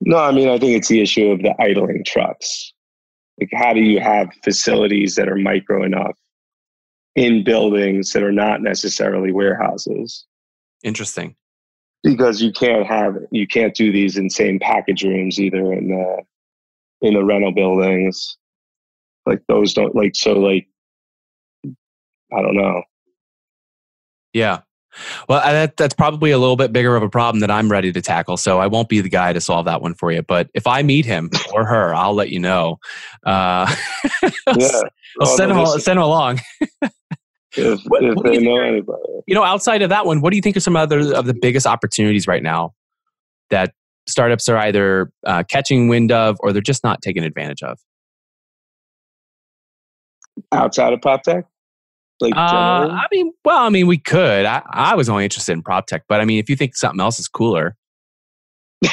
[0.02, 2.74] No, I mean, I think it's the issue of the idling trucks.
[3.40, 6.18] Like, how do you have facilities that are micro enough
[7.16, 10.26] in buildings that are not necessarily warehouses?
[10.84, 11.36] Interesting.
[12.04, 16.24] Because you can't have you can't do these insane package rooms either in the
[17.02, 18.38] in the rental buildings.
[19.26, 20.68] Like those don't like so like
[21.66, 22.84] I don't know.
[24.34, 24.62] Yeah.
[25.30, 28.02] Well, that, that's probably a little bit bigger of a problem that I'm ready to
[28.02, 28.38] tackle.
[28.38, 30.22] So I won't be the guy to solve that one for you.
[30.22, 32.80] But if I meet him or her, I'll let you know.
[33.26, 33.66] Uh,
[34.24, 34.68] I'll, Yeah.
[34.82, 34.84] I'll
[35.20, 36.40] Well, send, him, send him along.
[36.82, 39.02] if, What- if what they you know think- anybody.
[39.28, 41.34] You know, outside of that one, what do you think are some other of the
[41.34, 42.74] biggest opportunities right now
[43.50, 43.74] that
[44.08, 47.80] startups are either uh, catching wind of or they're just not taking advantage of?
[50.52, 51.46] outside of prop tech?
[52.22, 52.38] Like Uh.
[52.38, 54.46] I mean, well, I mean, we could.
[54.46, 57.02] I, I was only interested in prop tech, but I mean, if you think something
[57.02, 57.76] else is cooler,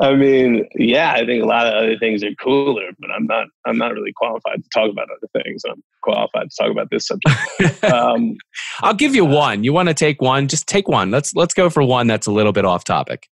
[0.00, 3.46] I mean, yeah, I think a lot of other things are cooler, but I'm not.
[3.66, 5.62] I'm not really qualified to talk about other things.
[5.68, 7.84] I'm qualified to talk about this subject.
[7.92, 8.36] um,
[8.80, 9.64] I'll give you one.
[9.64, 10.48] You want to take one?
[10.48, 11.10] Just take one.
[11.10, 13.28] Let's let's go for one that's a little bit off topic.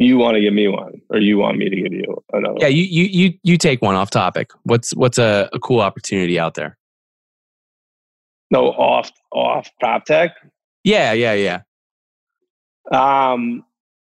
[0.00, 2.56] You want to give me one, or you want me to give you another?
[2.58, 4.50] Yeah, you you you you take one off topic.
[4.62, 6.78] What's what's a, a cool opportunity out there?
[8.50, 10.32] No, off off prop tech.
[10.84, 11.60] Yeah, yeah, yeah.
[12.90, 13.62] Um,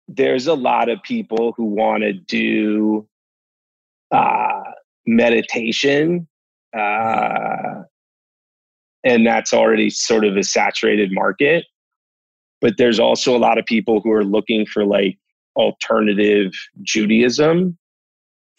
[0.09, 3.09] there's a lot of people who want to do
[4.11, 4.63] uh,
[5.07, 6.29] meditation,
[6.77, 7.83] uh,
[9.05, 11.65] and that's already sort of a saturated market.
[12.61, 15.17] But there's also a lot of people who are looking for like
[15.59, 17.77] alternative Judaism,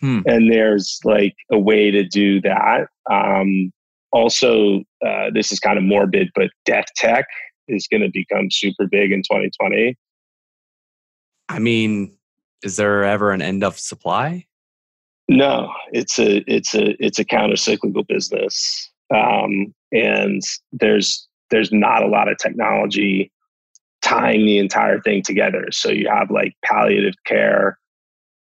[0.01, 0.19] Hmm.
[0.25, 2.87] and there's like a way to do that.
[3.11, 3.71] Um,
[4.11, 7.25] also, uh, this is kind of morbid, but death tech
[7.67, 9.97] is going to become super big in 2020.
[11.49, 12.15] I mean,
[12.63, 14.45] is there ever an end of supply?
[15.27, 22.03] No, it's a it's a it's a counter cyclical business, um, and there's there's not
[22.03, 23.31] a lot of technology
[24.01, 25.67] tying the entire thing together.
[25.71, 27.77] So you have like palliative care,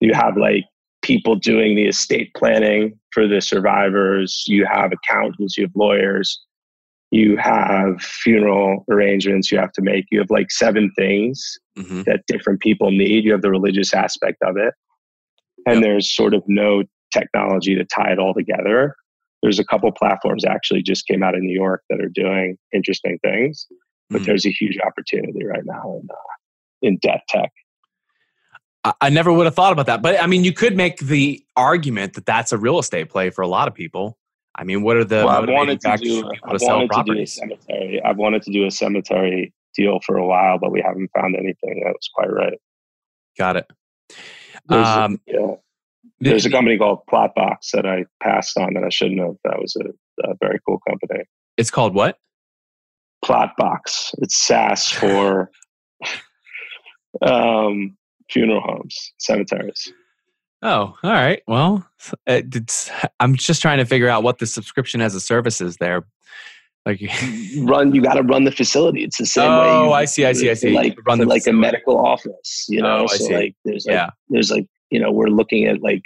[0.01, 0.65] you have like
[1.03, 6.41] people doing the estate planning for the survivors, you have accountants, you have lawyers,
[7.11, 10.07] you have funeral arrangements you have to make.
[10.11, 13.25] You have like seven things hmm that different people need.
[13.25, 14.75] You have the religious aspect of it.
[15.67, 15.83] And Yep.
[15.83, 18.95] there's sort of no technology to tie it all together.
[19.43, 23.19] There's a couple platforms actually just came out in New York that are doing interesting
[23.23, 23.67] things,
[24.11, 24.27] but Mhm.
[24.27, 26.15] there's a huge opportunity right now in, uh,
[26.83, 27.51] in death tech.
[28.85, 31.43] I, I never would have thought about that, but I mean, you could make the
[31.57, 34.17] argument that that's a real estate play for a lot of people.
[34.55, 36.77] I mean, what are the well, I've wanted to do, for people I've to sell
[36.79, 38.03] wanted to do a cemetery.
[38.05, 41.83] I've wanted to do a cemetery deal for a while, but we haven't found anything
[41.85, 42.59] that was quite right.
[43.39, 43.67] Got it.
[44.69, 45.55] There's, a- Um, yeah.
[46.21, 49.37] There's a company called Plotbox that I passed on that I shouldn't have.
[49.45, 51.23] That was a, a very cool company.
[51.57, 52.19] It's called what?
[53.29, 54.15] Plotbox.
[54.19, 55.51] It's SaaS for
[57.23, 57.97] um,
[58.31, 59.93] funeral homes, cemeteries.
[60.63, 61.43] Oh, all right.
[61.47, 61.87] Well,
[62.27, 66.05] it's, I'm just trying to figure out what the subscription as a service is there.
[66.87, 67.03] Like,
[67.59, 67.95] Run.
[67.95, 69.05] You got to run the facility.
[69.05, 69.69] It's the same way.
[69.69, 70.71] Oh, you- I see, I see, I see.
[70.71, 72.65] Like Run like a medical office.
[72.69, 73.05] You know.
[73.05, 74.11] Oh, so like there's like yeah.
[74.31, 76.03] there's like you know we're looking at like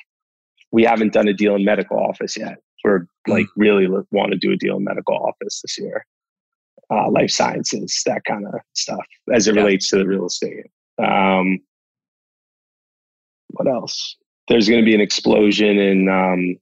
[0.73, 2.57] we haven't done a deal in medical office yet.
[2.83, 6.05] We're like really want to do a deal in medical office this year.
[6.93, 9.62] Uh, life sciences, that kind of stuff as it yeah.
[9.62, 10.66] relates to the real estate.
[11.03, 11.61] Um,
[13.49, 14.16] what else?
[14.49, 16.57] There's going to be an explosion in um,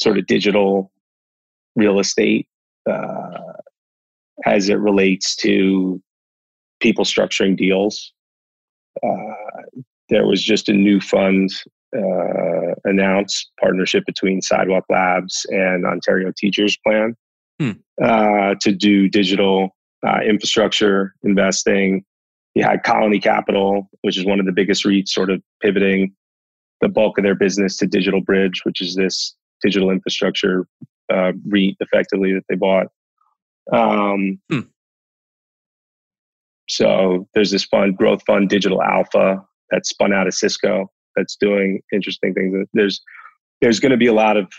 [0.00, 0.92] sort of digital
[1.74, 2.46] real estate
[2.88, 3.38] uh,
[4.44, 6.00] as it relates to
[6.80, 8.12] people structuring deals.
[9.02, 9.62] Uh,
[10.08, 11.50] there was just a new fund
[11.96, 17.16] uh, announced partnership between Sidewalk Labs and Ontario Teachers Plan
[17.62, 18.04] hmm.
[18.04, 22.04] uh, to do digital uh, infrastructure investing.
[22.54, 26.14] You had Colony Capital, which is one of the biggest REITs, sort of pivoting
[26.80, 30.66] the bulk of their business to Digital Bridge, which is this digital infrastructure
[31.12, 32.88] uh, REIT effectively that they bought.
[33.72, 34.60] Um, hmm.
[36.68, 40.90] So there's this fund, Growth Fund Digital Alpha, that's spun out of Cisco.
[41.16, 42.66] That's doing interesting things.
[42.72, 43.02] There's
[43.60, 44.52] there's going to be a lot of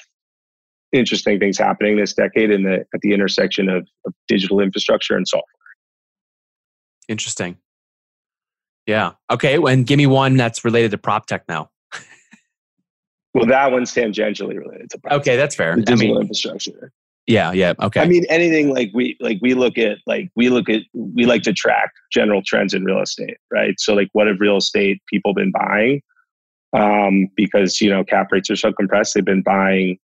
[0.93, 5.27] interesting things happening this decade in the at the intersection of, of digital infrastructure and
[5.27, 5.47] software.
[7.09, 7.57] Interesting.
[8.85, 9.11] Yeah.
[9.31, 9.55] Okay.
[9.55, 11.69] And give me one that's related to prop tech now.
[13.33, 15.37] well, that one's tangentially related to prop okay, tech.
[15.37, 15.75] that's fair.
[15.75, 16.91] digital I mean, infrastructure.
[17.25, 18.01] Yeah, yeah, okay.
[18.01, 21.43] I mean, anything like we like we look at like we look at we like
[21.43, 23.79] to track general trends in real estate, right?
[23.79, 26.01] So like, what have real estate people been buying?
[26.73, 29.99] Um, because you know cap rates are so compressed, they've been buying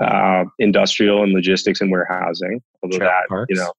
[0.00, 2.60] uh, industrial and logistics and warehousing.
[2.82, 3.46] Although trailer that parks.
[3.50, 3.72] you know,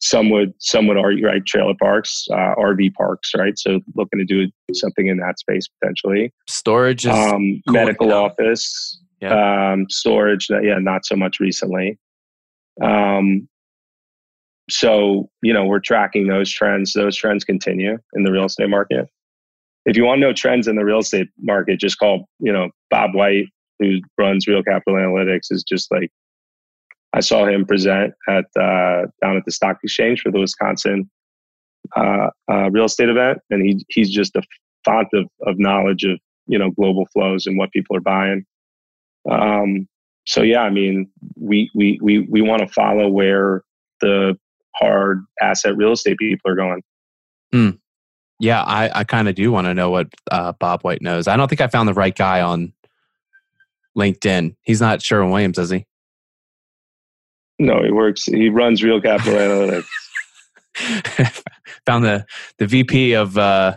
[0.00, 3.58] some would some would argue right trailer parks, uh, RV parks, right?
[3.58, 6.32] So looking to do something in that space potentially.
[6.48, 9.72] Storage, um, cool, medical office, yeah.
[9.72, 10.48] um, storage.
[10.50, 11.98] Yeah, not so much recently.
[12.82, 13.48] Um,
[14.70, 16.92] so, you know, we're tracking those trends.
[16.92, 19.08] Those trends continue in the real estate market.
[19.86, 22.70] If you want to know trends in the real estate market, just call, you know,
[22.90, 23.46] Bob White,
[23.78, 26.10] who runs Real Capital Analytics, is just like,
[27.12, 31.10] I saw him present at uh, down at the stock exchange for the Wisconsin
[31.96, 34.42] uh, uh, real estate event, and he he's just a
[34.84, 38.44] font of, of knowledge of you know global flows and what people are buying.
[39.30, 39.88] Um,
[40.26, 43.62] so yeah, I mean, we we we we want to follow where
[44.00, 44.36] the
[44.76, 46.82] hard asset real estate people are going.
[47.54, 47.78] Mm.
[48.40, 51.28] Yeah, I, I kind of do want to know what uh, Bob White knows.
[51.28, 52.72] I don't think I found the right guy on
[53.96, 54.56] LinkedIn.
[54.62, 55.86] He's not Sherwin Williams, is he?
[57.58, 58.24] No, he works.
[58.24, 59.86] He runs Real Capital Analytics.
[61.86, 62.26] found the
[62.58, 63.76] the VP of uh,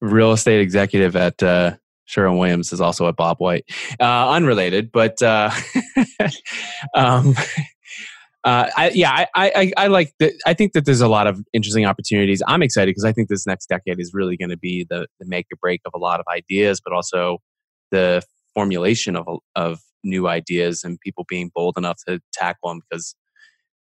[0.00, 1.76] real estate executive at uh,
[2.06, 3.64] Sherwin Williams is also at Bob White.
[4.00, 5.50] Uh, unrelated, but uh,
[6.94, 7.34] um,
[8.44, 10.32] uh, I, yeah, I, I, I like that.
[10.46, 12.42] I think that there's a lot of interesting opportunities.
[12.46, 15.26] I'm excited because I think this next decade is really going to be the, the
[15.26, 17.38] make or break of a lot of ideas, but also
[17.90, 18.22] the
[18.56, 22.80] formulation of of new ideas and people being bold enough to tackle them.
[22.88, 23.14] Because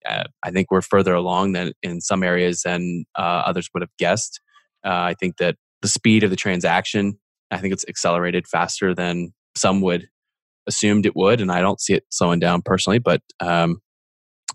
[0.07, 3.97] uh, I think we're further along than in some areas than uh, others would have
[3.97, 4.39] guessed.
[4.85, 7.17] Uh, I think that the speed of the transaction
[7.51, 10.07] I think it's accelerated faster than some would
[10.67, 12.99] assumed it would, and I don't see it slowing down personally.
[12.99, 13.81] But um,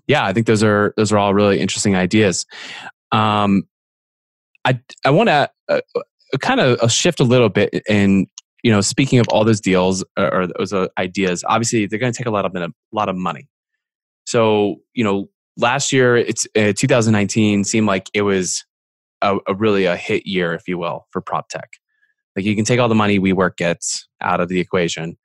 [0.07, 2.47] yeah, I think those are those are all really interesting ideas.
[3.13, 3.65] Um,
[4.65, 5.81] I I want to uh,
[6.41, 8.27] kind of uh, shift a little bit in
[8.63, 11.45] you know speaking of all those deals uh, or, those uh, ideas.
[11.47, 13.49] Obviously, they're going to take a lot of a lot of money.
[14.27, 18.65] So you know, last year it's uh, 2019 seemed like it was
[19.23, 21.71] a, a really a hit year, if you will, for prop tech.
[22.37, 25.17] Like you can take all the money WeWork gets out of the equation,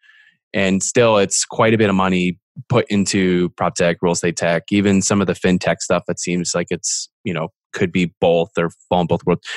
[0.53, 4.63] and still it's quite a bit of money put into prop tech, real estate tech,
[4.71, 8.49] even some of the fintech stuff that seems like it's you know could be both
[8.57, 9.47] or fall in both worlds.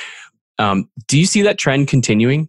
[0.59, 2.49] Um, do you see that trend continuing?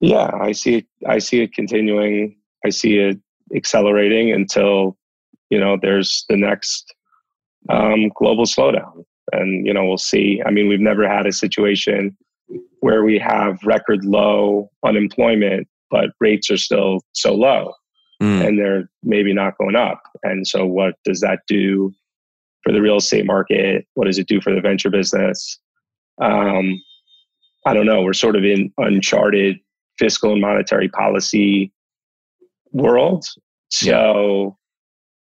[0.00, 0.86] Yeah, I see it.
[1.06, 2.36] I see it continuing.
[2.64, 3.18] I see it
[3.54, 4.96] accelerating until
[5.50, 6.94] you know there's the next
[7.68, 10.42] um, global slowdown, and you know we'll see.
[10.46, 12.16] I mean, we've never had a situation
[12.80, 17.72] where we have record low unemployment, but rates are still so low
[18.22, 18.46] mm.
[18.46, 20.02] and they're maybe not going up.
[20.22, 21.94] And so, what does that do
[22.62, 23.86] for the real estate market?
[23.94, 25.58] What does it do for the venture business?
[26.20, 26.80] Um,
[27.66, 28.02] I don't know.
[28.02, 29.58] We're sort of in uncharted
[29.98, 31.72] fiscal and monetary policy
[32.72, 33.24] world.
[33.70, 34.56] So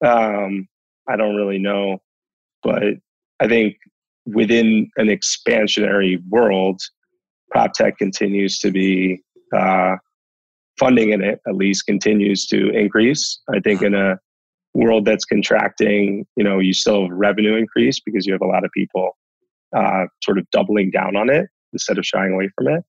[0.05, 0.67] um,
[1.07, 2.01] I don't really know.
[2.63, 2.83] But
[3.39, 3.75] I think
[4.25, 6.81] within an expansionary world,
[7.51, 9.21] prop tech continues to be
[9.55, 9.95] uh,
[10.79, 13.39] funding in it at least continues to increase.
[13.53, 14.19] I think in a
[14.73, 18.63] world that's contracting, you know, you still have revenue increase because you have a lot
[18.63, 19.17] of people
[19.75, 22.83] uh, sort of doubling down on it instead of shying away from it.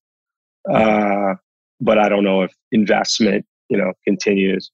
[0.71, 1.35] Uh,
[1.81, 4.71] but I don't know if investment, you know, continues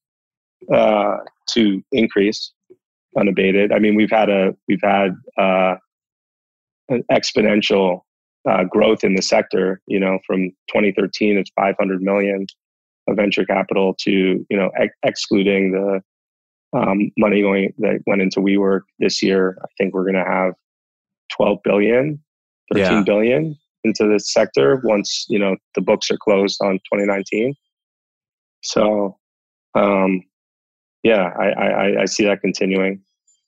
[0.73, 1.17] uh,
[1.51, 2.51] to increase.
[3.17, 3.71] unabated.
[3.71, 5.75] I mean, we've had a we've had uh,
[6.89, 8.01] an exponential
[8.47, 9.81] uh, growth in the sector.
[9.87, 12.45] You know, from 2013, it's 500 million
[13.07, 16.01] of venture capital to you know ex- excluding the
[16.77, 19.57] um, money going that went into WeWork this year.
[19.63, 20.53] I think we're going to have
[21.31, 22.21] 12 billion,
[22.73, 23.03] 13 yeah.
[23.03, 27.53] billion into this sector once you know the books are closed on 2019.
[28.61, 29.17] So,
[29.75, 30.23] um,
[31.03, 33.01] yeah, I, I, I see that continuing.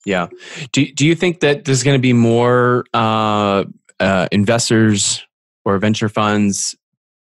[0.06, 0.28] Yeah.
[0.72, 3.64] Do Do you think that there's going to be more uh,
[3.98, 5.24] uh, investors
[5.64, 6.74] or venture funds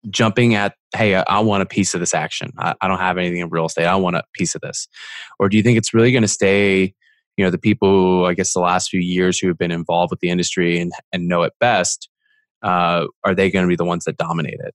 [0.09, 2.53] jumping at, hey, I want a piece of this action.
[2.57, 3.85] I, I don't have anything in real estate.
[3.85, 4.87] I want a piece of this.
[5.39, 6.93] Or do you think it's really going to stay?
[7.35, 10.19] You know, the people, I guess, the last few years who have been involved with
[10.19, 12.08] the industry and, and know it best,
[12.61, 14.73] uh, are they going to be the ones that dominate it?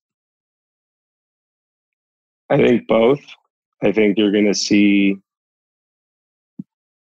[2.51, 3.21] I think both.
[3.83, 5.17] I think you're going to see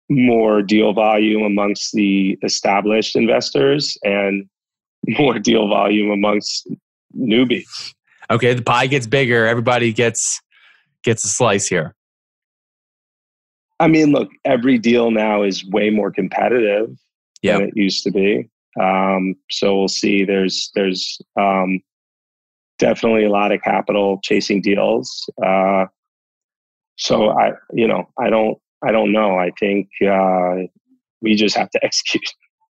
[0.08, 4.46] more deal volume amongst the established investors and
[5.06, 6.68] more deal volume amongst
[7.16, 7.94] newbies.
[8.30, 9.46] Okay, the pie gets bigger.
[9.46, 10.40] Everybody gets
[11.02, 11.94] gets a slice here.
[13.78, 16.90] I mean, look, every deal now is way more competitive
[17.42, 17.58] yep.
[17.58, 18.48] than it used to be.
[18.78, 20.24] Um, so we'll see.
[20.24, 21.80] There's there's um,
[22.78, 25.28] definitely a lot of capital chasing deals.
[25.44, 25.86] Uh,
[26.96, 29.36] so I, you know, I don't I don't know.
[29.38, 30.66] I think uh,
[31.20, 32.28] we just have to execute.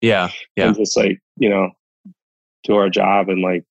[0.02, 0.68] Yeah, yeah.
[0.68, 1.70] And just like you know,
[2.64, 3.64] do our job and like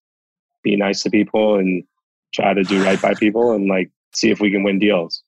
[0.62, 1.84] be nice to people and
[2.32, 5.22] try to do right by people and like see if we can win deals.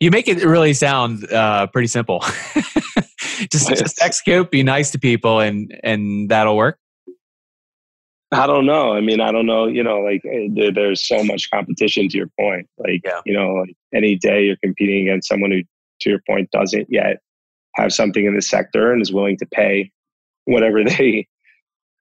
[0.00, 2.24] You make it really sound uh, pretty simple.
[3.50, 6.78] just, just execute, be nice to people, and and that'll work.
[8.32, 8.94] I don't know.
[8.94, 9.66] I mean, I don't know.
[9.66, 12.08] You know, like eh, there's so much competition.
[12.08, 13.20] To your point, like yeah.
[13.26, 15.62] you know, like any day you're competing against someone who,
[16.00, 17.18] to your point, doesn't yet
[17.76, 19.90] have something in the sector and is willing to pay
[20.44, 21.26] whatever they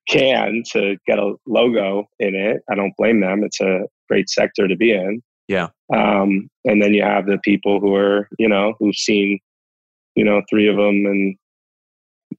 [0.08, 2.62] can to get a logo in it.
[2.70, 3.44] I don't blame them.
[3.44, 5.22] It's a great sector to be in.
[5.48, 5.68] Yeah.
[5.94, 9.40] Um, and then you have the people who are, you know, who've seen,
[10.16, 11.06] you know, three of them.
[11.06, 11.36] And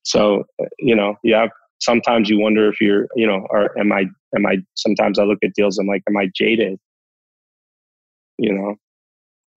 [0.03, 0.45] so,
[0.79, 1.47] you know, yeah,
[1.81, 4.07] sometimes you wonder if you're, you know, or am I,
[4.37, 6.79] am I, sometimes I look at deals, I'm like, am I jaded?
[8.39, 8.77] You know,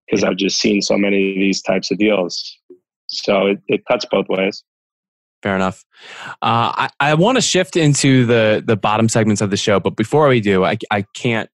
[0.08, 0.24] because.
[0.24, 2.58] I've just seen so many of these types of deals.
[3.08, 4.64] So it, it cuts both ways.
[5.44, 5.86] Fair enough.
[6.42, 9.96] Uh, I, I want to shift into the the bottom segments of the show, but
[9.96, 11.52] before we do, I, I can't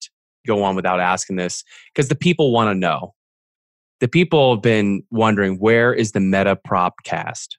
[0.47, 3.13] go on without asking this because the people want to know.
[4.01, 7.57] The people have been wondering where is the Metaprop cast,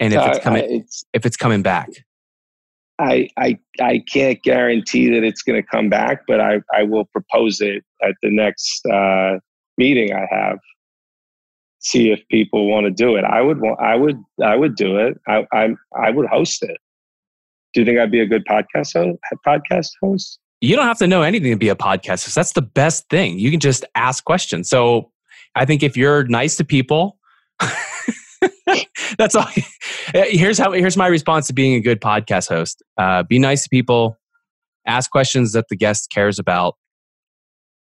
[0.00, 1.88] and if uh, it's coming, it's, if it's coming back.
[2.98, 7.04] I I I can't guarantee that it's going to come back, but I I will
[7.04, 9.38] propose it at the next uh,
[9.78, 10.58] meeting I have
[11.80, 13.24] see if people want to do it.
[13.24, 15.18] I would want, I would, I would do it.
[15.26, 16.76] I, I, I would host it.
[17.72, 19.18] Do you think I'd be a good podcast host?
[19.46, 20.38] Podcast host?
[20.60, 22.34] You don't have to know anything to be a podcast host.
[22.34, 23.38] That's the best thing.
[23.38, 24.68] You can just ask questions.
[24.68, 25.10] So
[25.54, 27.18] I think if you're nice to people,
[29.18, 29.48] that's all.
[30.12, 30.72] here's how.
[30.72, 32.82] Here's my response to being a good podcast host.
[32.98, 34.18] Uh, be nice to people.
[34.86, 36.76] Ask questions that the guest cares about.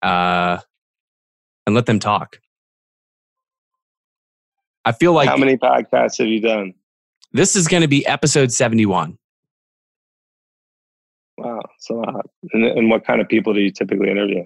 [0.02, 0.58] Uh,
[1.66, 2.38] and let them talk.
[4.84, 6.74] I feel like how many podcasts have you done?
[7.32, 9.18] This is going to be episode seventy-one.
[11.38, 12.26] Wow, it's a lot.
[12.52, 14.44] And, and what kind of people do you typically interview?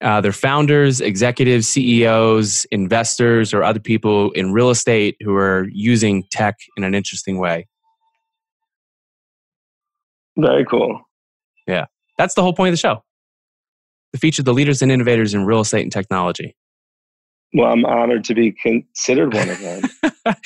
[0.00, 6.22] Uh, they're founders, executives, CEOs, investors, or other people in real estate who are using
[6.30, 7.66] tech in an interesting way.
[10.36, 11.00] Very cool.
[11.66, 11.86] Yeah,
[12.16, 13.02] that's the whole point of the show.
[14.12, 16.54] To feature the leaders and innovators in real estate and technology.
[17.54, 19.82] Well, I'm honored to be considered one of them.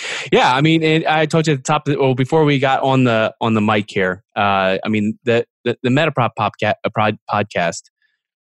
[0.32, 1.88] yeah, I mean, I told you at the top.
[1.88, 5.18] Of the, well, before we got on the on the mic here, uh, I mean,
[5.24, 7.82] the the, the Metaprop uh, podcast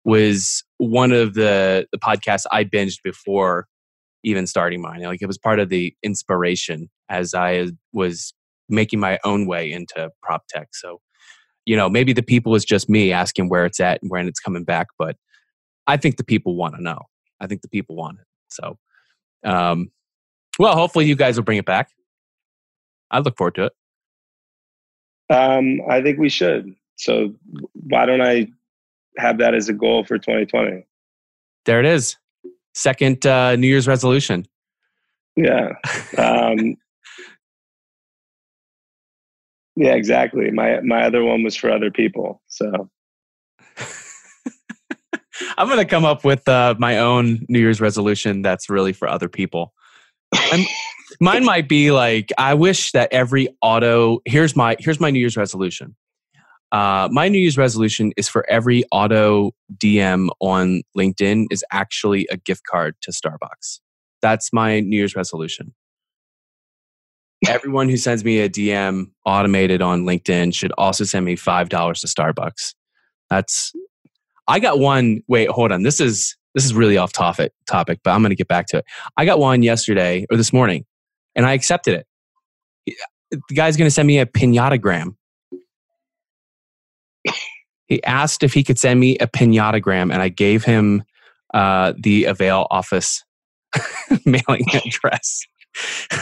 [0.06, 3.68] was one of the the podcasts I binged before
[4.24, 5.02] even starting mine.
[5.02, 8.34] Like it was part of the inspiration as I was
[8.70, 10.70] making my own way into prop tech.
[10.74, 11.02] So,
[11.66, 14.40] you know, maybe the people is just me asking where it's at and when it's
[14.40, 15.16] coming back, but
[15.88, 17.00] I think the people want to know.
[17.40, 18.26] I think the people want it.
[18.52, 18.78] So,
[19.44, 19.92] um,
[20.60, 21.90] well, hopefully you guys will bring it back.
[23.10, 23.74] I look forward to it.
[25.30, 26.76] Um, I think we should.
[26.98, 27.34] So
[27.74, 28.48] why don't I
[29.18, 30.86] have that as a goal for 2020?
[31.66, 32.18] There it is.
[32.74, 34.46] Second uh, New Year's resolution.
[35.36, 35.74] Yeah.
[36.18, 36.76] Um,
[39.76, 40.52] yeah, exactly.
[40.52, 42.42] My my other one was for other people.
[42.48, 42.90] So
[45.58, 49.08] I'm going to come up with uh, my own New Year's resolution that's really for
[49.08, 49.74] other people.
[51.20, 55.38] Mine might be like I wish that every auto here's my here's my New Year's
[55.38, 55.96] resolution.
[56.72, 62.38] Uh, my New Year's resolution is for every auto DM on LinkedIn is actually a
[62.38, 63.82] gift card to Starbucks.
[64.22, 65.74] That's my New Year's resolution.
[67.48, 72.02] Everyone who sends me a DM automated on LinkedIn should also send me five dollars
[72.02, 72.74] to Starbucks.
[73.30, 73.74] That's
[74.52, 75.22] I got one.
[75.30, 75.84] Wait, hold on.
[75.84, 78.80] This is this is really off topic topic, but I'm going to get back to
[78.80, 78.86] it.
[79.16, 80.86] I got one yesterday or this morning,
[81.36, 82.04] and I accepted
[82.86, 82.98] it.
[83.32, 85.16] The guy's going to send me a pinatagram.
[87.88, 91.04] he asked if he could send me a pinatagram, and I gave him
[91.54, 93.24] uh, the Avail office
[94.26, 95.46] mailing address.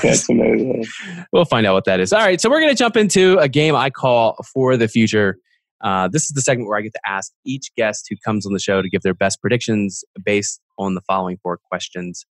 [0.04, 0.86] That's amazing.
[1.34, 2.14] we'll find out what that is.
[2.14, 5.40] All right, so we're going to jump into a game I call for the future.
[5.82, 8.54] Uh, this is the segment where I get to ask each guest who comes on
[8.54, 12.26] the show to give their best predictions based on the following four questions.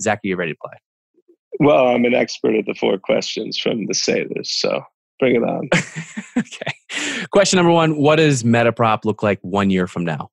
[0.00, 0.76] Zach, are you ready to play?
[1.58, 4.82] Well, I'm an expert at the four questions from the Seders, so
[5.18, 5.68] bring it on.
[6.38, 7.26] okay.
[7.30, 10.30] Question number one What does Metaprop look like one year from now?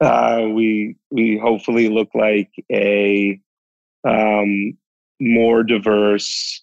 [0.00, 3.40] Uh, we we hopefully look like a
[4.06, 4.78] um,
[5.20, 6.62] more diverse,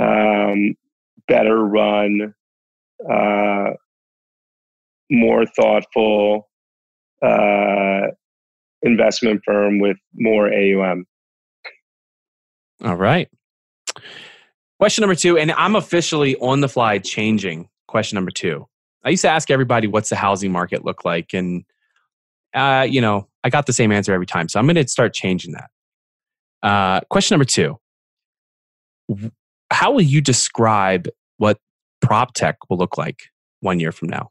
[0.00, 0.76] um,
[1.26, 2.34] better run,
[3.10, 3.70] uh,
[5.10, 6.48] more thoughtful
[7.22, 8.08] uh,
[8.82, 11.04] investment firm with more AUM.
[12.84, 13.28] All right.
[14.78, 18.66] Question number two, and I'm officially on the fly changing question number two.
[19.04, 21.32] I used to ask everybody, what's the housing market look like?
[21.34, 21.64] And,
[22.54, 24.48] uh, you know, I got the same answer every time.
[24.48, 25.70] So I'm going to start changing that.
[26.62, 27.78] Uh, question number two
[29.70, 31.58] How will you describe what
[32.02, 33.22] prop tech will look like
[33.60, 34.30] one year from now?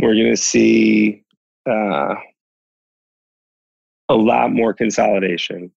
[0.00, 1.22] We're going to see
[1.68, 2.14] uh,
[4.08, 5.70] a lot more consolidation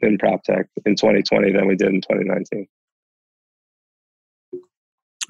[0.00, 2.66] in prop tech in 2020 than we did in 2019.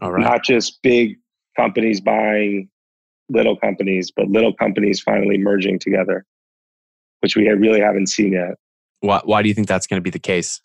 [0.02, 0.22] All right.
[0.22, 1.16] Not just big
[1.56, 2.68] companies buying
[3.28, 6.24] little companies, but little companies finally merging together,
[7.20, 8.56] which we really haven't seen yet.
[9.00, 10.60] Why, why do you think that's going to be the case?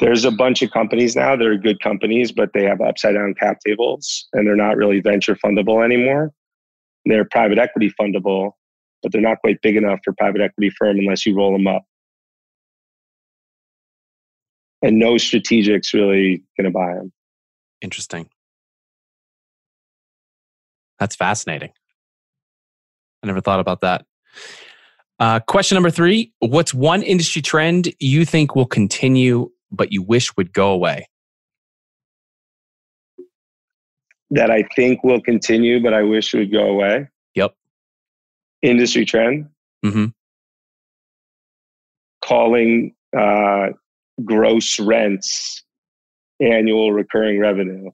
[0.00, 3.34] There's a bunch of companies now that are good companies, but they have upside down
[3.34, 6.32] cap tables and they're not really venture fundable anymore.
[7.06, 8.52] They're private equity fundable,
[9.02, 11.84] but they're not quite big enough for private equity firm unless you roll them up.
[14.82, 17.12] And no strategics really going to buy them.
[17.80, 18.28] Interesting.
[20.98, 21.70] That's fascinating.
[23.22, 24.04] I never thought about that.
[25.18, 30.36] Uh, question number three What's one industry trend you think will continue, but you wish
[30.36, 31.08] would go away?
[34.30, 37.08] That I think will continue, but I wish would go away.
[37.34, 37.54] Yep.
[38.62, 39.48] Industry trend.
[39.84, 40.06] Mm-hmm.
[42.24, 43.68] Calling uh,
[44.24, 45.62] gross rents
[46.40, 47.90] annual recurring revenue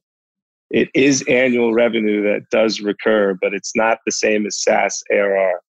[0.70, 5.60] it is annual revenue that does recur, but it's not the same as SaaS ARR.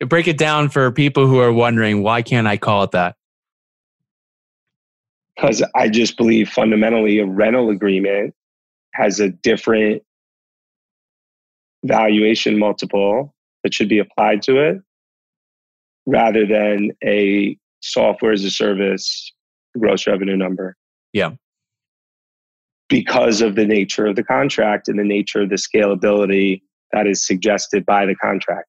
[0.00, 3.15] Break it down for people who are wondering why can't I call it that?
[5.36, 8.34] Because I just believe fundamentally a rental agreement
[8.94, 10.02] has a different
[11.84, 14.78] valuation multiple that should be applied to it
[16.06, 19.32] rather than a software as a service
[19.78, 20.76] gross revenue number.
[21.12, 21.32] Yeah
[22.88, 26.62] because of the nature of the contract and the nature of the scalability
[26.92, 28.68] that is suggested by the contract.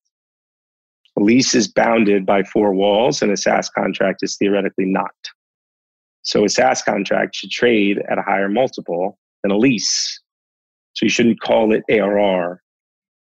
[1.17, 5.13] A lease is bounded by four walls, and a SaaS contract is theoretically not.
[6.27, 10.19] So a SaaS contract should trade at a higher multiple than a lease.
[10.93, 12.61] So you shouldn't call it ARR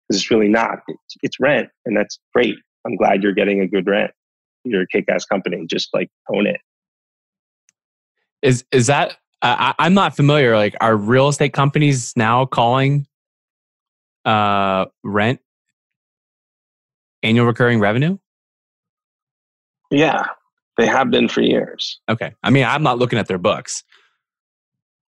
[0.08, 0.78] because it's really not.
[1.22, 2.54] It's rent, and that's great.
[2.86, 4.12] I'm glad you're getting a good rent.
[4.64, 5.66] You're a kick-ass company.
[5.68, 6.60] Just like own it.
[8.40, 10.56] Is is that I, am not familiar.
[10.56, 13.06] Like, are real estate companies now calling
[14.24, 15.40] uh, rent
[17.22, 18.16] annual recurring revenue?
[19.90, 20.24] Yeah,
[20.76, 22.00] they have been for years.
[22.08, 22.34] Okay.
[22.42, 23.82] I mean, I'm not looking at their books.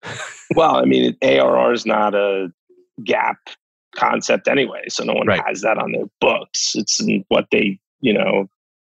[0.56, 2.52] well, I mean, ARR is not a
[3.02, 3.36] GAAP
[3.96, 5.42] concept anyway, so no one right.
[5.46, 6.74] has that on their books.
[6.76, 8.48] It's what they, you know,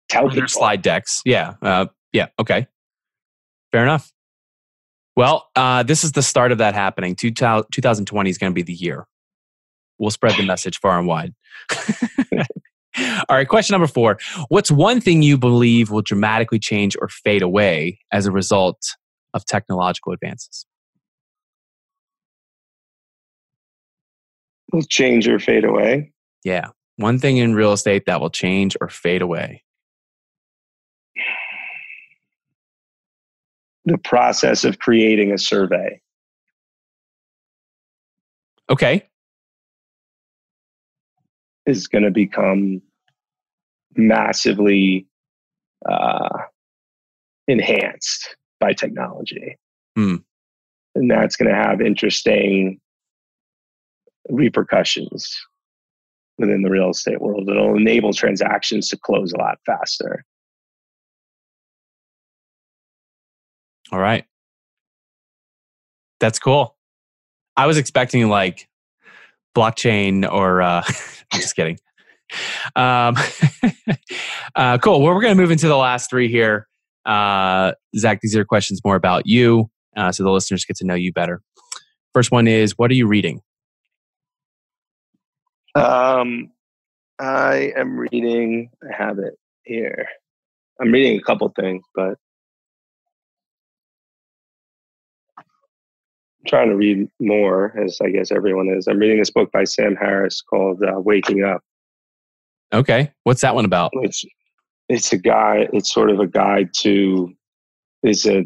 [0.08, 1.20] tell their slide decks.
[1.24, 1.54] Yeah.
[1.60, 2.28] Uh, yeah.
[2.38, 2.66] Okay.
[3.72, 4.12] Fair enough.
[5.16, 7.14] Well, uh, this is the start of that happening.
[7.14, 9.06] 2020 is going to be the year.
[9.98, 11.34] We'll spread the message far and wide.
[13.28, 14.18] All right, question number four.
[14.48, 18.78] What's one thing you believe will dramatically change or fade away as a result
[19.32, 20.66] of technological advances?
[24.72, 26.12] Will change or fade away?
[26.44, 26.68] Yeah.
[26.96, 29.64] One thing in real estate that will change or fade away.
[33.84, 36.00] The process of creating a survey.
[38.70, 39.04] Okay.
[41.66, 42.82] Is going to become
[43.96, 45.06] massively
[45.88, 46.28] uh,
[47.48, 49.56] enhanced by technology.
[49.96, 50.16] Hmm.
[50.94, 52.80] And that's going to have interesting
[54.28, 55.36] repercussions
[56.38, 57.48] within the real estate world.
[57.48, 60.24] It'll enable transactions to close a lot faster.
[63.92, 64.24] All right.
[66.20, 66.76] That's cool.
[67.56, 68.68] I was expecting like
[69.54, 70.82] blockchain or uh,
[71.32, 71.78] I'm just kidding.
[72.76, 73.16] Um,
[74.54, 75.00] uh, cool.
[75.00, 76.68] Well, we're going to move into the last three here.
[77.06, 80.94] Uh, Zach, these are questions more about you, uh, so the listeners get to know
[80.94, 81.42] you better.
[82.14, 83.40] First one is, what are you reading?
[85.74, 86.50] Um,
[87.18, 88.70] I am reading.
[88.82, 89.34] I have it
[89.64, 90.06] here.
[90.80, 92.16] I'm reading a couple things, but
[96.46, 98.86] trying to read more, as I guess everyone is.
[98.86, 101.62] I'm reading this book by Sam Harris called uh, "Waking Up."
[102.72, 103.90] Okay, what's that one about?
[103.94, 104.24] It's
[104.88, 105.68] it's a guy.
[105.72, 107.32] It's sort of a guide to.
[108.02, 108.44] It's a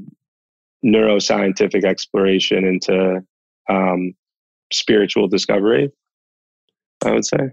[0.85, 3.25] neuroscientific exploration into
[3.69, 4.15] um,
[4.73, 5.91] spiritual discovery.
[7.05, 7.51] I would say.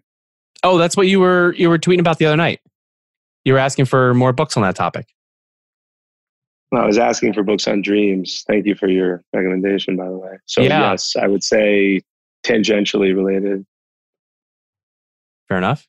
[0.63, 2.59] Oh, that's what you were you were tweeting about the other night.
[3.43, 5.07] You were asking for more books on that topic.
[6.77, 8.43] I was asking for books on dreams.
[8.47, 10.37] Thank you for your recommendation, by the way.
[10.45, 10.91] So yeah.
[10.91, 12.01] yes, I would say
[12.45, 13.65] tangentially related.
[15.47, 15.87] Fair enough.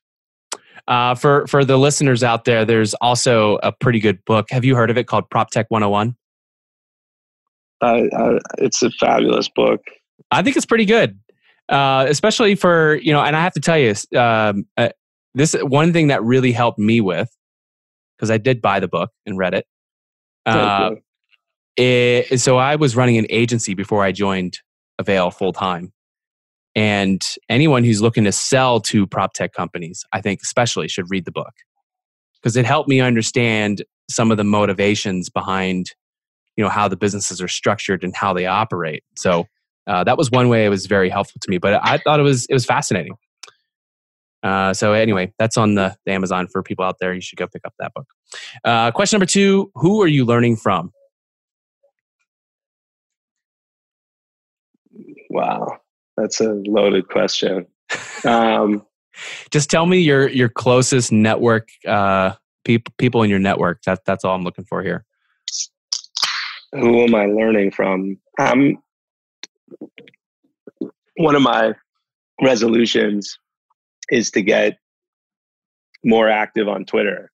[0.88, 4.46] Uh, for for the listeners out there, there's also a pretty good book.
[4.50, 6.14] Have you heard of it called Prop Tech 101?
[7.82, 9.80] Uh, uh, it's a fabulous book.
[10.30, 11.18] I think it's pretty good,
[11.68, 13.20] uh, especially for you know.
[13.20, 14.90] And I have to tell you, um, uh,
[15.34, 17.28] this one thing that really helped me with
[18.16, 19.66] because I did buy the book and read it.
[20.46, 20.90] Uh,
[21.76, 24.60] it so I was running an agency before I joined
[24.98, 25.92] Avail full time,
[26.74, 31.24] and anyone who's looking to sell to prop tech companies, I think especially should read
[31.24, 31.52] the book
[32.40, 35.90] because it helped me understand some of the motivations behind,
[36.56, 39.02] you know, how the businesses are structured and how they operate.
[39.16, 39.46] So
[39.86, 41.58] uh, that was one way it was very helpful to me.
[41.58, 43.16] But I thought it was it was fascinating.
[44.46, 47.12] Uh, so anyway, that's on the, the, Amazon for people out there.
[47.12, 48.06] You should go pick up that book.
[48.64, 50.92] Uh, question number two: Who are you learning from?
[55.30, 55.78] Wow.
[56.16, 57.66] That's a loaded question.
[58.24, 58.86] Um,
[59.50, 62.34] Just tell me your your closest network uh,
[62.64, 63.82] people people in your network.
[63.82, 65.04] That that's all I'm looking for here.
[66.72, 68.18] Who am I learning from?
[68.38, 68.78] Um,
[71.16, 71.72] one of my
[72.42, 73.38] resolutions
[74.10, 74.78] is to get
[76.04, 77.30] more active on Twitter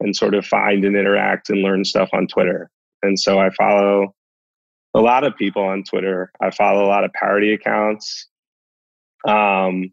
[0.00, 2.70] and sort of find and interact and learn stuff on Twitter.
[3.02, 4.14] And so I follow
[4.94, 6.30] a lot of people on Twitter.
[6.40, 8.28] I follow a lot of parody accounts.
[9.26, 9.92] Um,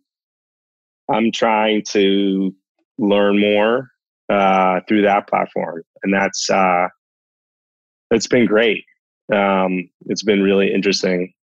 [1.11, 2.55] I'm trying to
[2.97, 3.89] learn more
[4.29, 6.87] uh, through that platform, and that's uh,
[8.11, 8.85] it's been great.
[9.33, 11.33] Um, it's been really interesting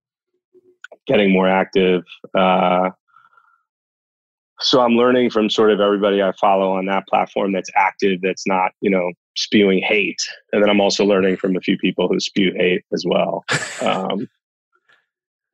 [1.06, 2.04] getting more active.
[2.36, 2.90] Uh,
[4.62, 8.46] so I'm learning from sort of everybody I follow on that platform that's active, that's
[8.46, 10.20] not, you know, spewing hate.
[10.52, 13.44] And then I'm also learning from a few people who spew hate as well.
[13.82, 14.28] Um,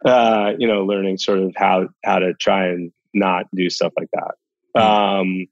[0.04, 4.11] uh, you know, learning sort of how how to try and not do stuff like
[4.12, 4.34] that.
[4.76, 4.82] Hmm.
[4.82, 5.46] Um,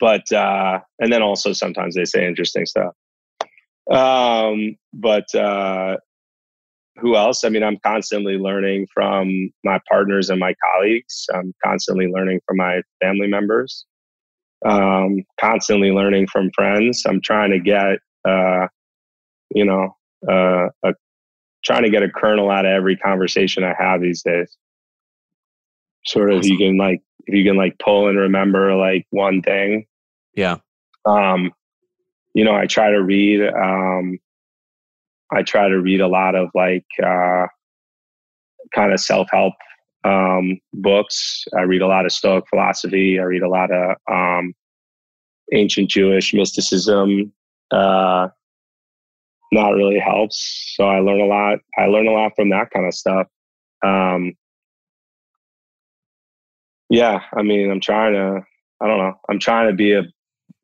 [0.00, 2.94] but uh, and then also sometimes they say interesting stuff.
[3.90, 5.98] Um, but uh,
[6.98, 7.44] who else?
[7.44, 11.26] I mean, I'm constantly learning from my partners and my colleagues.
[11.32, 13.84] I'm constantly learning from my family members.
[14.64, 17.04] Um, constantly learning from friends.
[17.06, 18.68] I'm trying to get, uh,
[19.54, 19.94] you know,
[20.28, 20.94] uh, a,
[21.64, 24.56] trying to get a kernel out of every conversation I have these days.
[26.06, 26.52] Sort of, awesome.
[26.52, 29.86] you can like, if you can like pull and remember like one thing.
[30.34, 30.56] Yeah.
[31.04, 31.52] Um,
[32.34, 33.42] you know, I try to read.
[33.42, 34.18] Um,
[35.32, 37.46] I try to read a lot of like uh,
[38.74, 39.54] kind of self help
[40.04, 41.44] um, books.
[41.56, 43.18] I read a lot of Stoic philosophy.
[43.18, 44.54] I read a lot of um,
[45.52, 47.32] ancient Jewish mysticism.
[47.70, 48.28] Uh,
[49.52, 50.74] not really helps.
[50.76, 51.58] So I learn a lot.
[51.78, 53.26] I learn a lot from that kind of stuff.
[53.84, 54.32] Um,
[56.88, 58.42] yeah, I mean, I'm trying to.
[58.80, 59.14] I don't know.
[59.28, 60.02] I'm trying to be a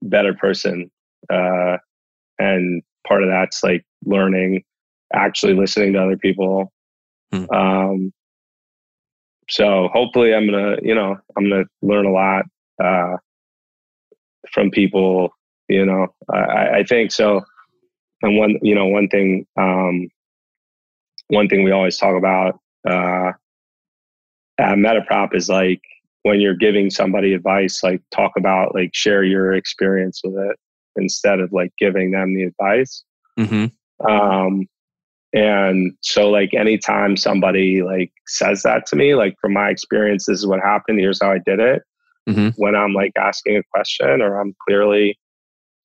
[0.02, 0.90] better person,
[1.32, 1.78] uh,
[2.38, 4.64] and part of that's like learning,
[5.12, 6.72] actually listening to other people.
[7.32, 7.44] Hmm.
[7.50, 8.12] Um,
[9.48, 12.44] so hopefully I'm gonna, you know, I'm gonna learn a lot
[12.82, 13.16] uh,
[14.53, 15.30] from people.
[15.68, 17.42] You know, I, I think so.
[18.22, 20.09] And one, you know, one thing, um,
[21.28, 23.32] one thing we always talk about uh,
[24.59, 25.80] at Metaprop is like
[26.22, 30.57] when you're giving somebody advice, like talk about like share your experience with it
[30.96, 33.03] instead of like giving them the advice.
[33.38, 33.66] Mm-hmm.
[34.09, 34.66] Um,
[35.34, 40.38] and so like anytime somebody like says that to me, like from my experience, this
[40.38, 40.98] is what happened.
[40.98, 41.82] Here's how I did it.
[42.28, 42.48] Mm-hmm.
[42.57, 45.18] When I'm like asking a question or I'm clearly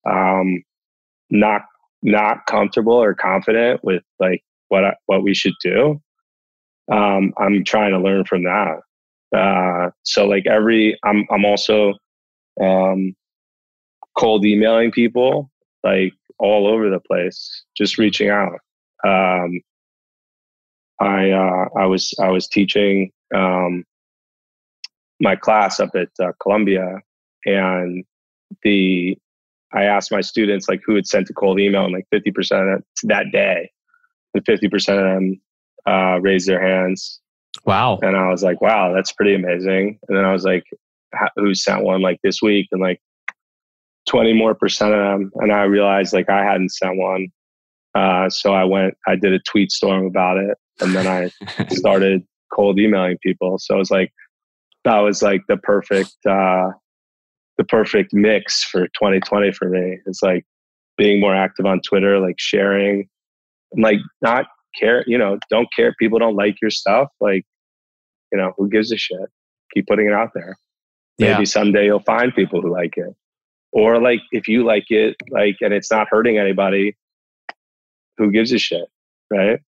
[0.10, 0.64] um,
[1.30, 1.62] not
[2.04, 6.00] not comfortable or confident with like what I, what we should do,
[6.92, 8.80] um, I'm trying to learn from that.
[9.36, 11.94] Uh, so like every, I'm I'm also
[12.62, 13.16] um,
[14.18, 15.50] cold emailing people
[15.84, 18.60] like all over the place, just reaching out.
[19.06, 19.62] Um,
[21.00, 23.84] I uh, I was I was teaching um,
[25.20, 27.00] my class up at uh, Columbia,
[27.46, 28.04] and
[28.64, 29.18] the
[29.74, 32.70] I asked my students like who had sent a cold email, and like fifty percent
[32.70, 33.70] of that day,
[34.34, 35.42] and fifty percent of them
[35.88, 37.22] uh, raised their hands.
[37.66, 38.00] Wow!
[38.02, 40.00] And I was like, wow, that's pretty amazing.
[40.08, 40.64] And then I was like,
[41.36, 42.68] who sent one like this week?
[42.72, 43.00] And like
[44.08, 47.28] twenty more percent of them, and I realized like I hadn't sent one.
[47.96, 52.24] Uh, so I went, I did a tweet storm about it, and then I started
[52.54, 53.58] cold emailing people.
[53.60, 54.12] So I was like,
[54.84, 56.70] that was like the perfect uh,
[57.58, 59.98] the perfect mix for 2020 for me.
[60.06, 60.46] It's like
[60.98, 63.08] being more active on Twitter, like sharing,
[63.76, 64.46] like not
[64.78, 65.96] care, you know, don't care.
[66.00, 67.10] People don't like your stuff.
[67.20, 67.46] Like,
[68.32, 69.30] you know, who gives a shit?
[69.74, 70.58] Keep putting it out there.
[71.20, 71.44] Maybe yeah.
[71.46, 73.14] someday you'll find people who like it.
[73.72, 76.96] Or like if you like it, like and it's not hurting anybody,
[78.18, 78.86] who gives a shit?
[79.30, 79.60] Right?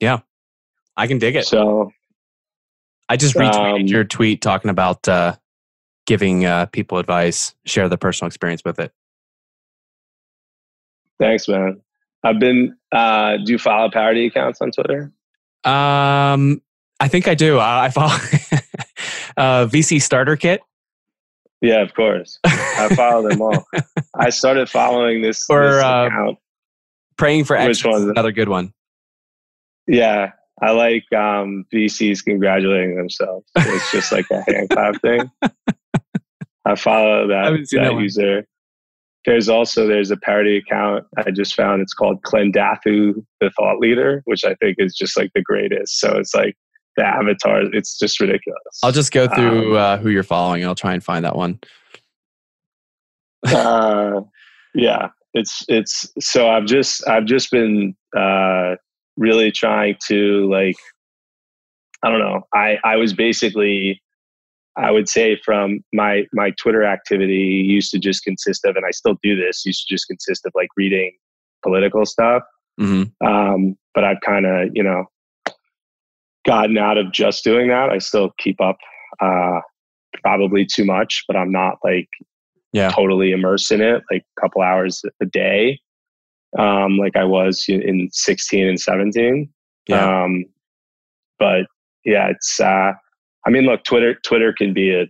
[0.00, 0.20] Yeah.
[0.96, 1.44] I can dig it.
[1.46, 1.90] So
[3.08, 5.34] I just retweeted Um, your tweet talking about uh,
[6.06, 8.92] giving uh, people advice, share the personal experience with it.
[11.18, 11.80] thanks, man.
[12.22, 15.12] I've been uh do you follow parody accounts on Twitter?
[15.64, 16.62] Um,
[17.00, 17.58] I think I do.
[17.58, 18.12] I, I follow
[19.36, 20.62] uh, VC Starter Kit.
[21.64, 22.38] Yeah, of course.
[22.44, 23.66] I follow them all.
[24.14, 26.38] I started following this, Or, this uh, account.
[27.16, 28.02] Praying for Which one?
[28.02, 28.74] is another good one.
[29.86, 33.46] Yeah, I like um, VCs congratulating themselves.
[33.56, 35.30] It's just like a hand clap thing.
[36.66, 38.46] I follow I that, haven't that, that user.
[39.24, 41.80] There's also there's a parody account I just found.
[41.80, 45.98] It's called Clendathu, the thought leader, which I think is just like the greatest.
[45.98, 46.56] So it's like
[46.96, 47.68] the avatars.
[47.72, 48.60] It's just ridiculous.
[48.82, 50.62] I'll just go through Um, uh, who you're following.
[50.62, 51.58] and I'll try and find that one.
[53.46, 54.20] uh,
[54.74, 58.76] yeah, it's it's so I've just I've just been uh,
[59.16, 60.76] really trying to like
[62.02, 62.42] I don't know.
[62.54, 64.00] I I was basically
[64.76, 68.90] I would say from my my Twitter activity used to just consist of, and I
[68.90, 69.64] still do this.
[69.66, 71.12] Used to just consist of like reading
[71.62, 72.42] political stuff.
[72.78, 75.04] hmm Um, but I've kind of you know
[76.44, 77.90] gotten out of just doing that.
[77.90, 78.76] I still keep up
[79.20, 79.60] uh,
[80.22, 82.08] probably too much, but I'm not like
[82.72, 82.90] Yeah.
[82.90, 85.80] totally immersed in it, like a couple hours a day,
[86.58, 89.48] um, like I was in- in 16 and 17.
[89.88, 90.22] Yeah.
[90.24, 90.44] Um,
[91.38, 91.66] but
[92.04, 92.60] yeah, it's.
[92.60, 92.92] Uh,
[93.46, 95.02] I mean, look, Twitter Twitter can be a,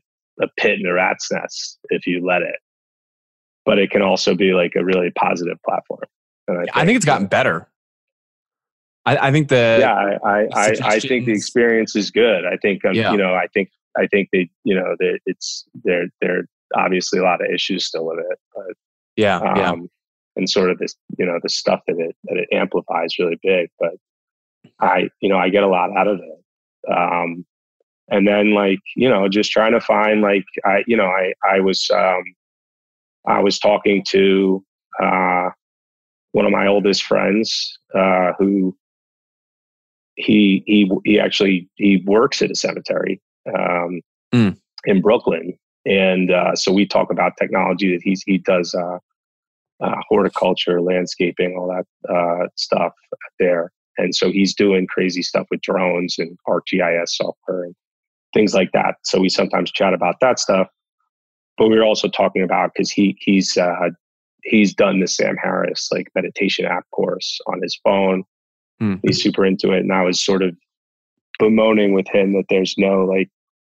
[0.42, 2.56] a pit and a rat's nest if you let it,
[3.64, 6.00] but it can also be like a really positive platform.
[6.48, 7.68] And I think it's gotten better.
[9.06, 12.46] I, I think the yeah, I, I, I, think the experience is good.
[12.46, 13.12] I think, um, Yeah.
[13.12, 16.06] you know, I think, I think they, you know, that it's there.
[16.20, 16.44] There are
[16.84, 18.74] obviously a lot of issues still with it, but
[19.16, 19.74] yeah, um, yeah.
[20.36, 23.68] and sort of this, you know, the stuff that it that it amplifies really big.
[23.78, 23.92] But
[24.80, 26.92] I, you know, I get a lot out of it.
[26.92, 27.44] Um,
[28.08, 31.60] and then like, you know, just trying to find like, I, you know, I, I
[31.60, 32.22] was, um,
[33.26, 34.64] I was talking to
[35.02, 35.50] uh,
[36.32, 38.76] one of my oldest friends uh, who
[40.16, 44.00] he he he actually he works at a cemetery um,
[44.34, 44.58] Mm.
[44.84, 45.56] in Brooklyn,
[45.86, 48.98] and uh, so we talk about technology that he's he does uh,
[49.80, 52.92] uh, horticulture, landscaping, all that uh, stuff
[53.38, 57.74] there, and so he's doing crazy stuff with drones and ArcGIS software and
[58.32, 58.96] things like that.
[59.04, 60.66] So we sometimes chat about that stuff,
[61.56, 63.90] but we are also talking about because he he's uh,
[64.42, 68.24] he's done the Sam Harris like meditation app course on his phone.
[68.80, 68.94] Hmm.
[69.02, 70.56] He's super into it, and I was sort of
[71.38, 73.28] bemoaning with him that there's no like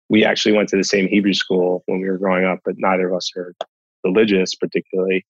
[0.10, 3.10] we actually went to the same Hebrew school when we were growing up, but neither
[3.10, 3.54] of us are
[4.04, 5.26] religious particularly.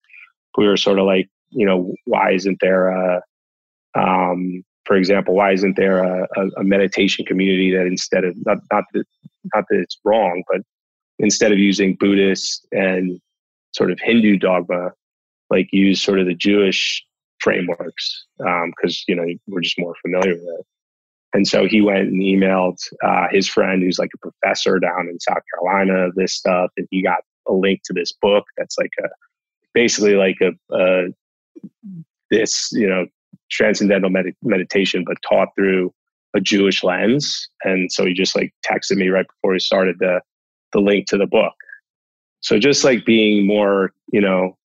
[0.57, 3.21] We were sort of like, you know, why isn't there a,
[3.95, 8.59] um, for example, why isn't there a, a, a meditation community that instead of not
[8.71, 9.05] not that
[9.53, 10.61] not that it's wrong, but
[11.19, 13.19] instead of using Buddhist and
[13.71, 14.91] sort of Hindu dogma,
[15.49, 17.03] like use sort of the Jewish
[17.39, 20.65] frameworks because um, you know we're just more familiar with it.
[21.33, 25.19] And so he went and emailed uh, his friend, who's like a professor down in
[25.19, 29.07] South Carolina, this stuff, and he got a link to this book that's like a
[29.73, 31.07] basically like a, a
[32.31, 33.05] this you know
[33.51, 35.93] transcendental med- meditation, but taught through
[36.35, 37.49] a Jewish lens.
[37.63, 40.21] And so he just like texted me right before he started the
[40.73, 41.53] the link to the book.
[42.41, 44.57] So just like being more, you know,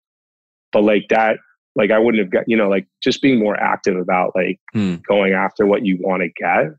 [0.72, 1.38] but like that,
[1.76, 4.96] like I wouldn't have got, you know, like just being more active about like hmm.
[5.08, 6.74] going after what you want to get.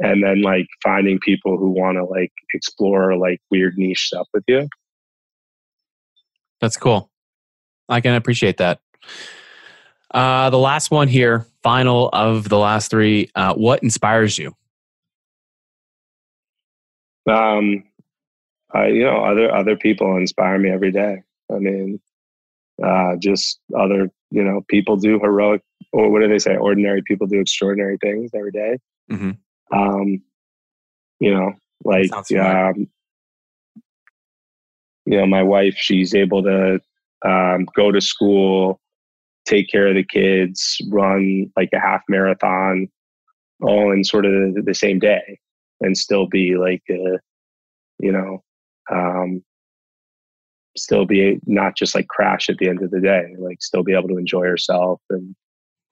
[0.00, 4.44] And then like finding people who want to like explore like weird niche stuff with
[4.46, 4.68] you.
[6.60, 7.10] That's cool.
[7.88, 8.80] I can appreciate that.
[10.10, 13.30] Uh, the last one here, final of the last three.
[13.34, 14.54] Uh, what inspires you?
[17.30, 17.84] Um,
[18.72, 21.22] I, you know, other other people inspire me every day.
[21.50, 22.00] I mean,
[22.84, 25.62] uh, just other, you know, people do heroic,
[25.92, 26.56] or what do they say?
[26.56, 28.78] Ordinary people do extraordinary things every day.
[29.10, 29.78] Mm-hmm.
[29.78, 30.22] Um,
[31.20, 31.52] you know,
[31.84, 32.88] like, um,
[35.06, 36.80] you know, my wife, she's able to
[37.24, 38.80] um, go to school,
[39.46, 42.88] take care of the kids, run like a half marathon,
[43.62, 45.38] all in sort of the, the same day,
[45.80, 47.18] and still be like, a,
[47.98, 48.42] you know,
[48.92, 49.42] um,
[50.78, 53.94] still be not just like crash at the end of the day, like still be
[53.94, 55.34] able to enjoy herself and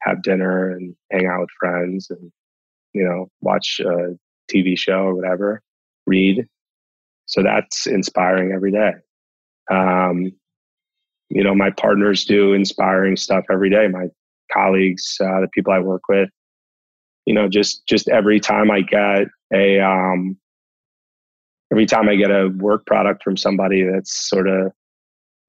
[0.03, 2.30] have dinner and hang out with friends and
[2.93, 4.16] you know watch a
[4.53, 5.62] TV show or whatever,
[6.07, 6.47] read.
[7.26, 8.93] So that's inspiring every day.
[9.70, 10.32] Um,
[11.28, 13.89] you know, my partners do inspiring stuff every day.
[13.89, 14.07] My
[14.53, 16.28] colleagues, uh, the people I work with,
[17.24, 20.39] you know, just just every time I get a um,
[21.73, 24.73] every time I get a work product from somebody that's sort of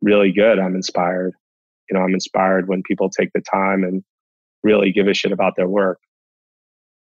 [0.02, 1.34] really good, I'm inspired.
[1.90, 4.04] You know, I'm inspired when people take the time and
[4.64, 6.00] really give a shit about their work.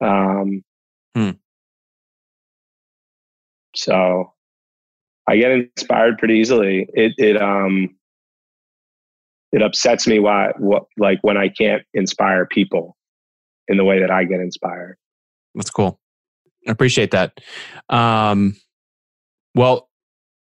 [0.01, 0.63] Um,
[1.15, 1.31] hmm.
[3.75, 4.33] So
[5.27, 6.87] I get inspired pretty easily.
[6.93, 7.95] It it um
[9.51, 12.97] it upsets me why what like when I can't inspire people
[13.67, 14.97] in the way that I get inspired.
[15.55, 15.99] That's cool.
[16.67, 17.39] I appreciate that.
[17.89, 18.55] Um,
[19.55, 19.89] well,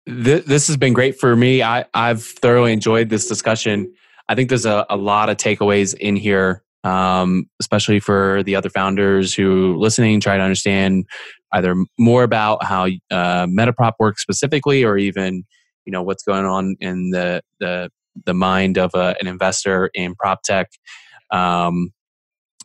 [0.08, 1.62] th- this has been great for me.
[1.62, 3.94] I, I've thoroughly enjoyed this discussion.
[4.28, 8.70] I think there's a, a lot of takeaways in here, um, especially for the other
[8.70, 11.06] founders who listening, try to understand
[11.52, 15.44] either more about how uh, Metaprop works specifically, or even
[15.86, 17.90] you know what's going on in the the
[18.26, 20.68] the mind of a, an investor in prop tech.
[21.32, 21.92] Um,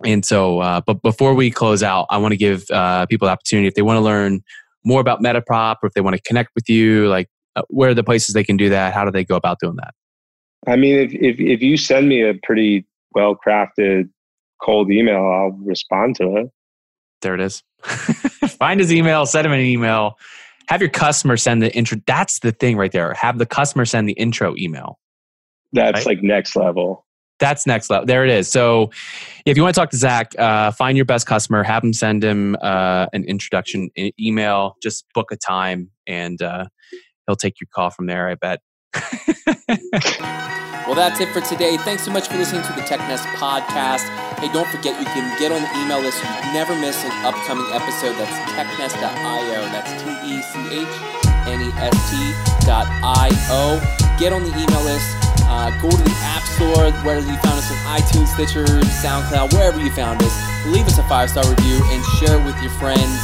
[0.05, 3.33] and so, uh, but before we close out, I want to give uh, people the
[3.33, 4.41] opportunity if they want to learn
[4.85, 7.95] more about Metaprop or if they want to connect with you, like uh, where are
[7.95, 8.95] the places they can do that?
[8.95, 9.95] How do they go about doing that?
[10.67, 14.11] I mean, if, if, if you send me a pretty well crafted
[14.63, 16.51] cold email, I'll respond to it.
[17.23, 17.63] There it is.
[17.83, 20.19] Find his email, send him an email.
[20.69, 21.99] Have your customer send the intro.
[22.07, 23.13] That's the thing right there.
[23.15, 24.99] Have the customer send the intro email.
[25.73, 26.17] That's right?
[26.17, 27.07] like next level.
[27.41, 28.07] That's next level.
[28.07, 28.49] There it is.
[28.49, 28.91] So,
[29.47, 32.23] if you want to talk to Zach, uh, find your best customer, have him send
[32.23, 34.77] him uh, an introduction email.
[34.83, 36.67] Just book a time, and uh,
[37.27, 38.29] he'll take your call from there.
[38.29, 38.61] I bet.
[40.87, 41.79] well, that's it for today.
[41.79, 44.05] Thanks so much for listening to the TechNest podcast.
[44.39, 47.13] Hey, don't forget you can get on the email list so you never miss an
[47.25, 48.17] upcoming episode.
[48.17, 49.63] That's technest.io.
[49.73, 53.81] That's T E C H N E S T dot I O.
[54.19, 57.71] Get on the email list uh, go to the App Store, whether you found us
[57.71, 58.65] on iTunes, Stitcher,
[59.03, 60.33] SoundCloud, wherever you found us.
[60.67, 63.19] Leave us a five star review and share it with your friends.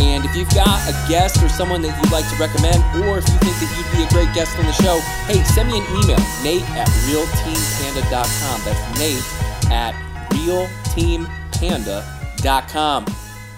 [0.00, 3.28] And if you've got a guest or someone that you'd like to recommend, or if
[3.28, 5.84] you think that you'd be a great guest on the show, hey, send me an
[6.00, 8.60] email, nate at realteampanda.com.
[8.64, 9.22] That's nate
[9.70, 9.94] at
[10.30, 13.06] realteampanda.com.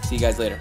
[0.03, 0.59] See you guys later.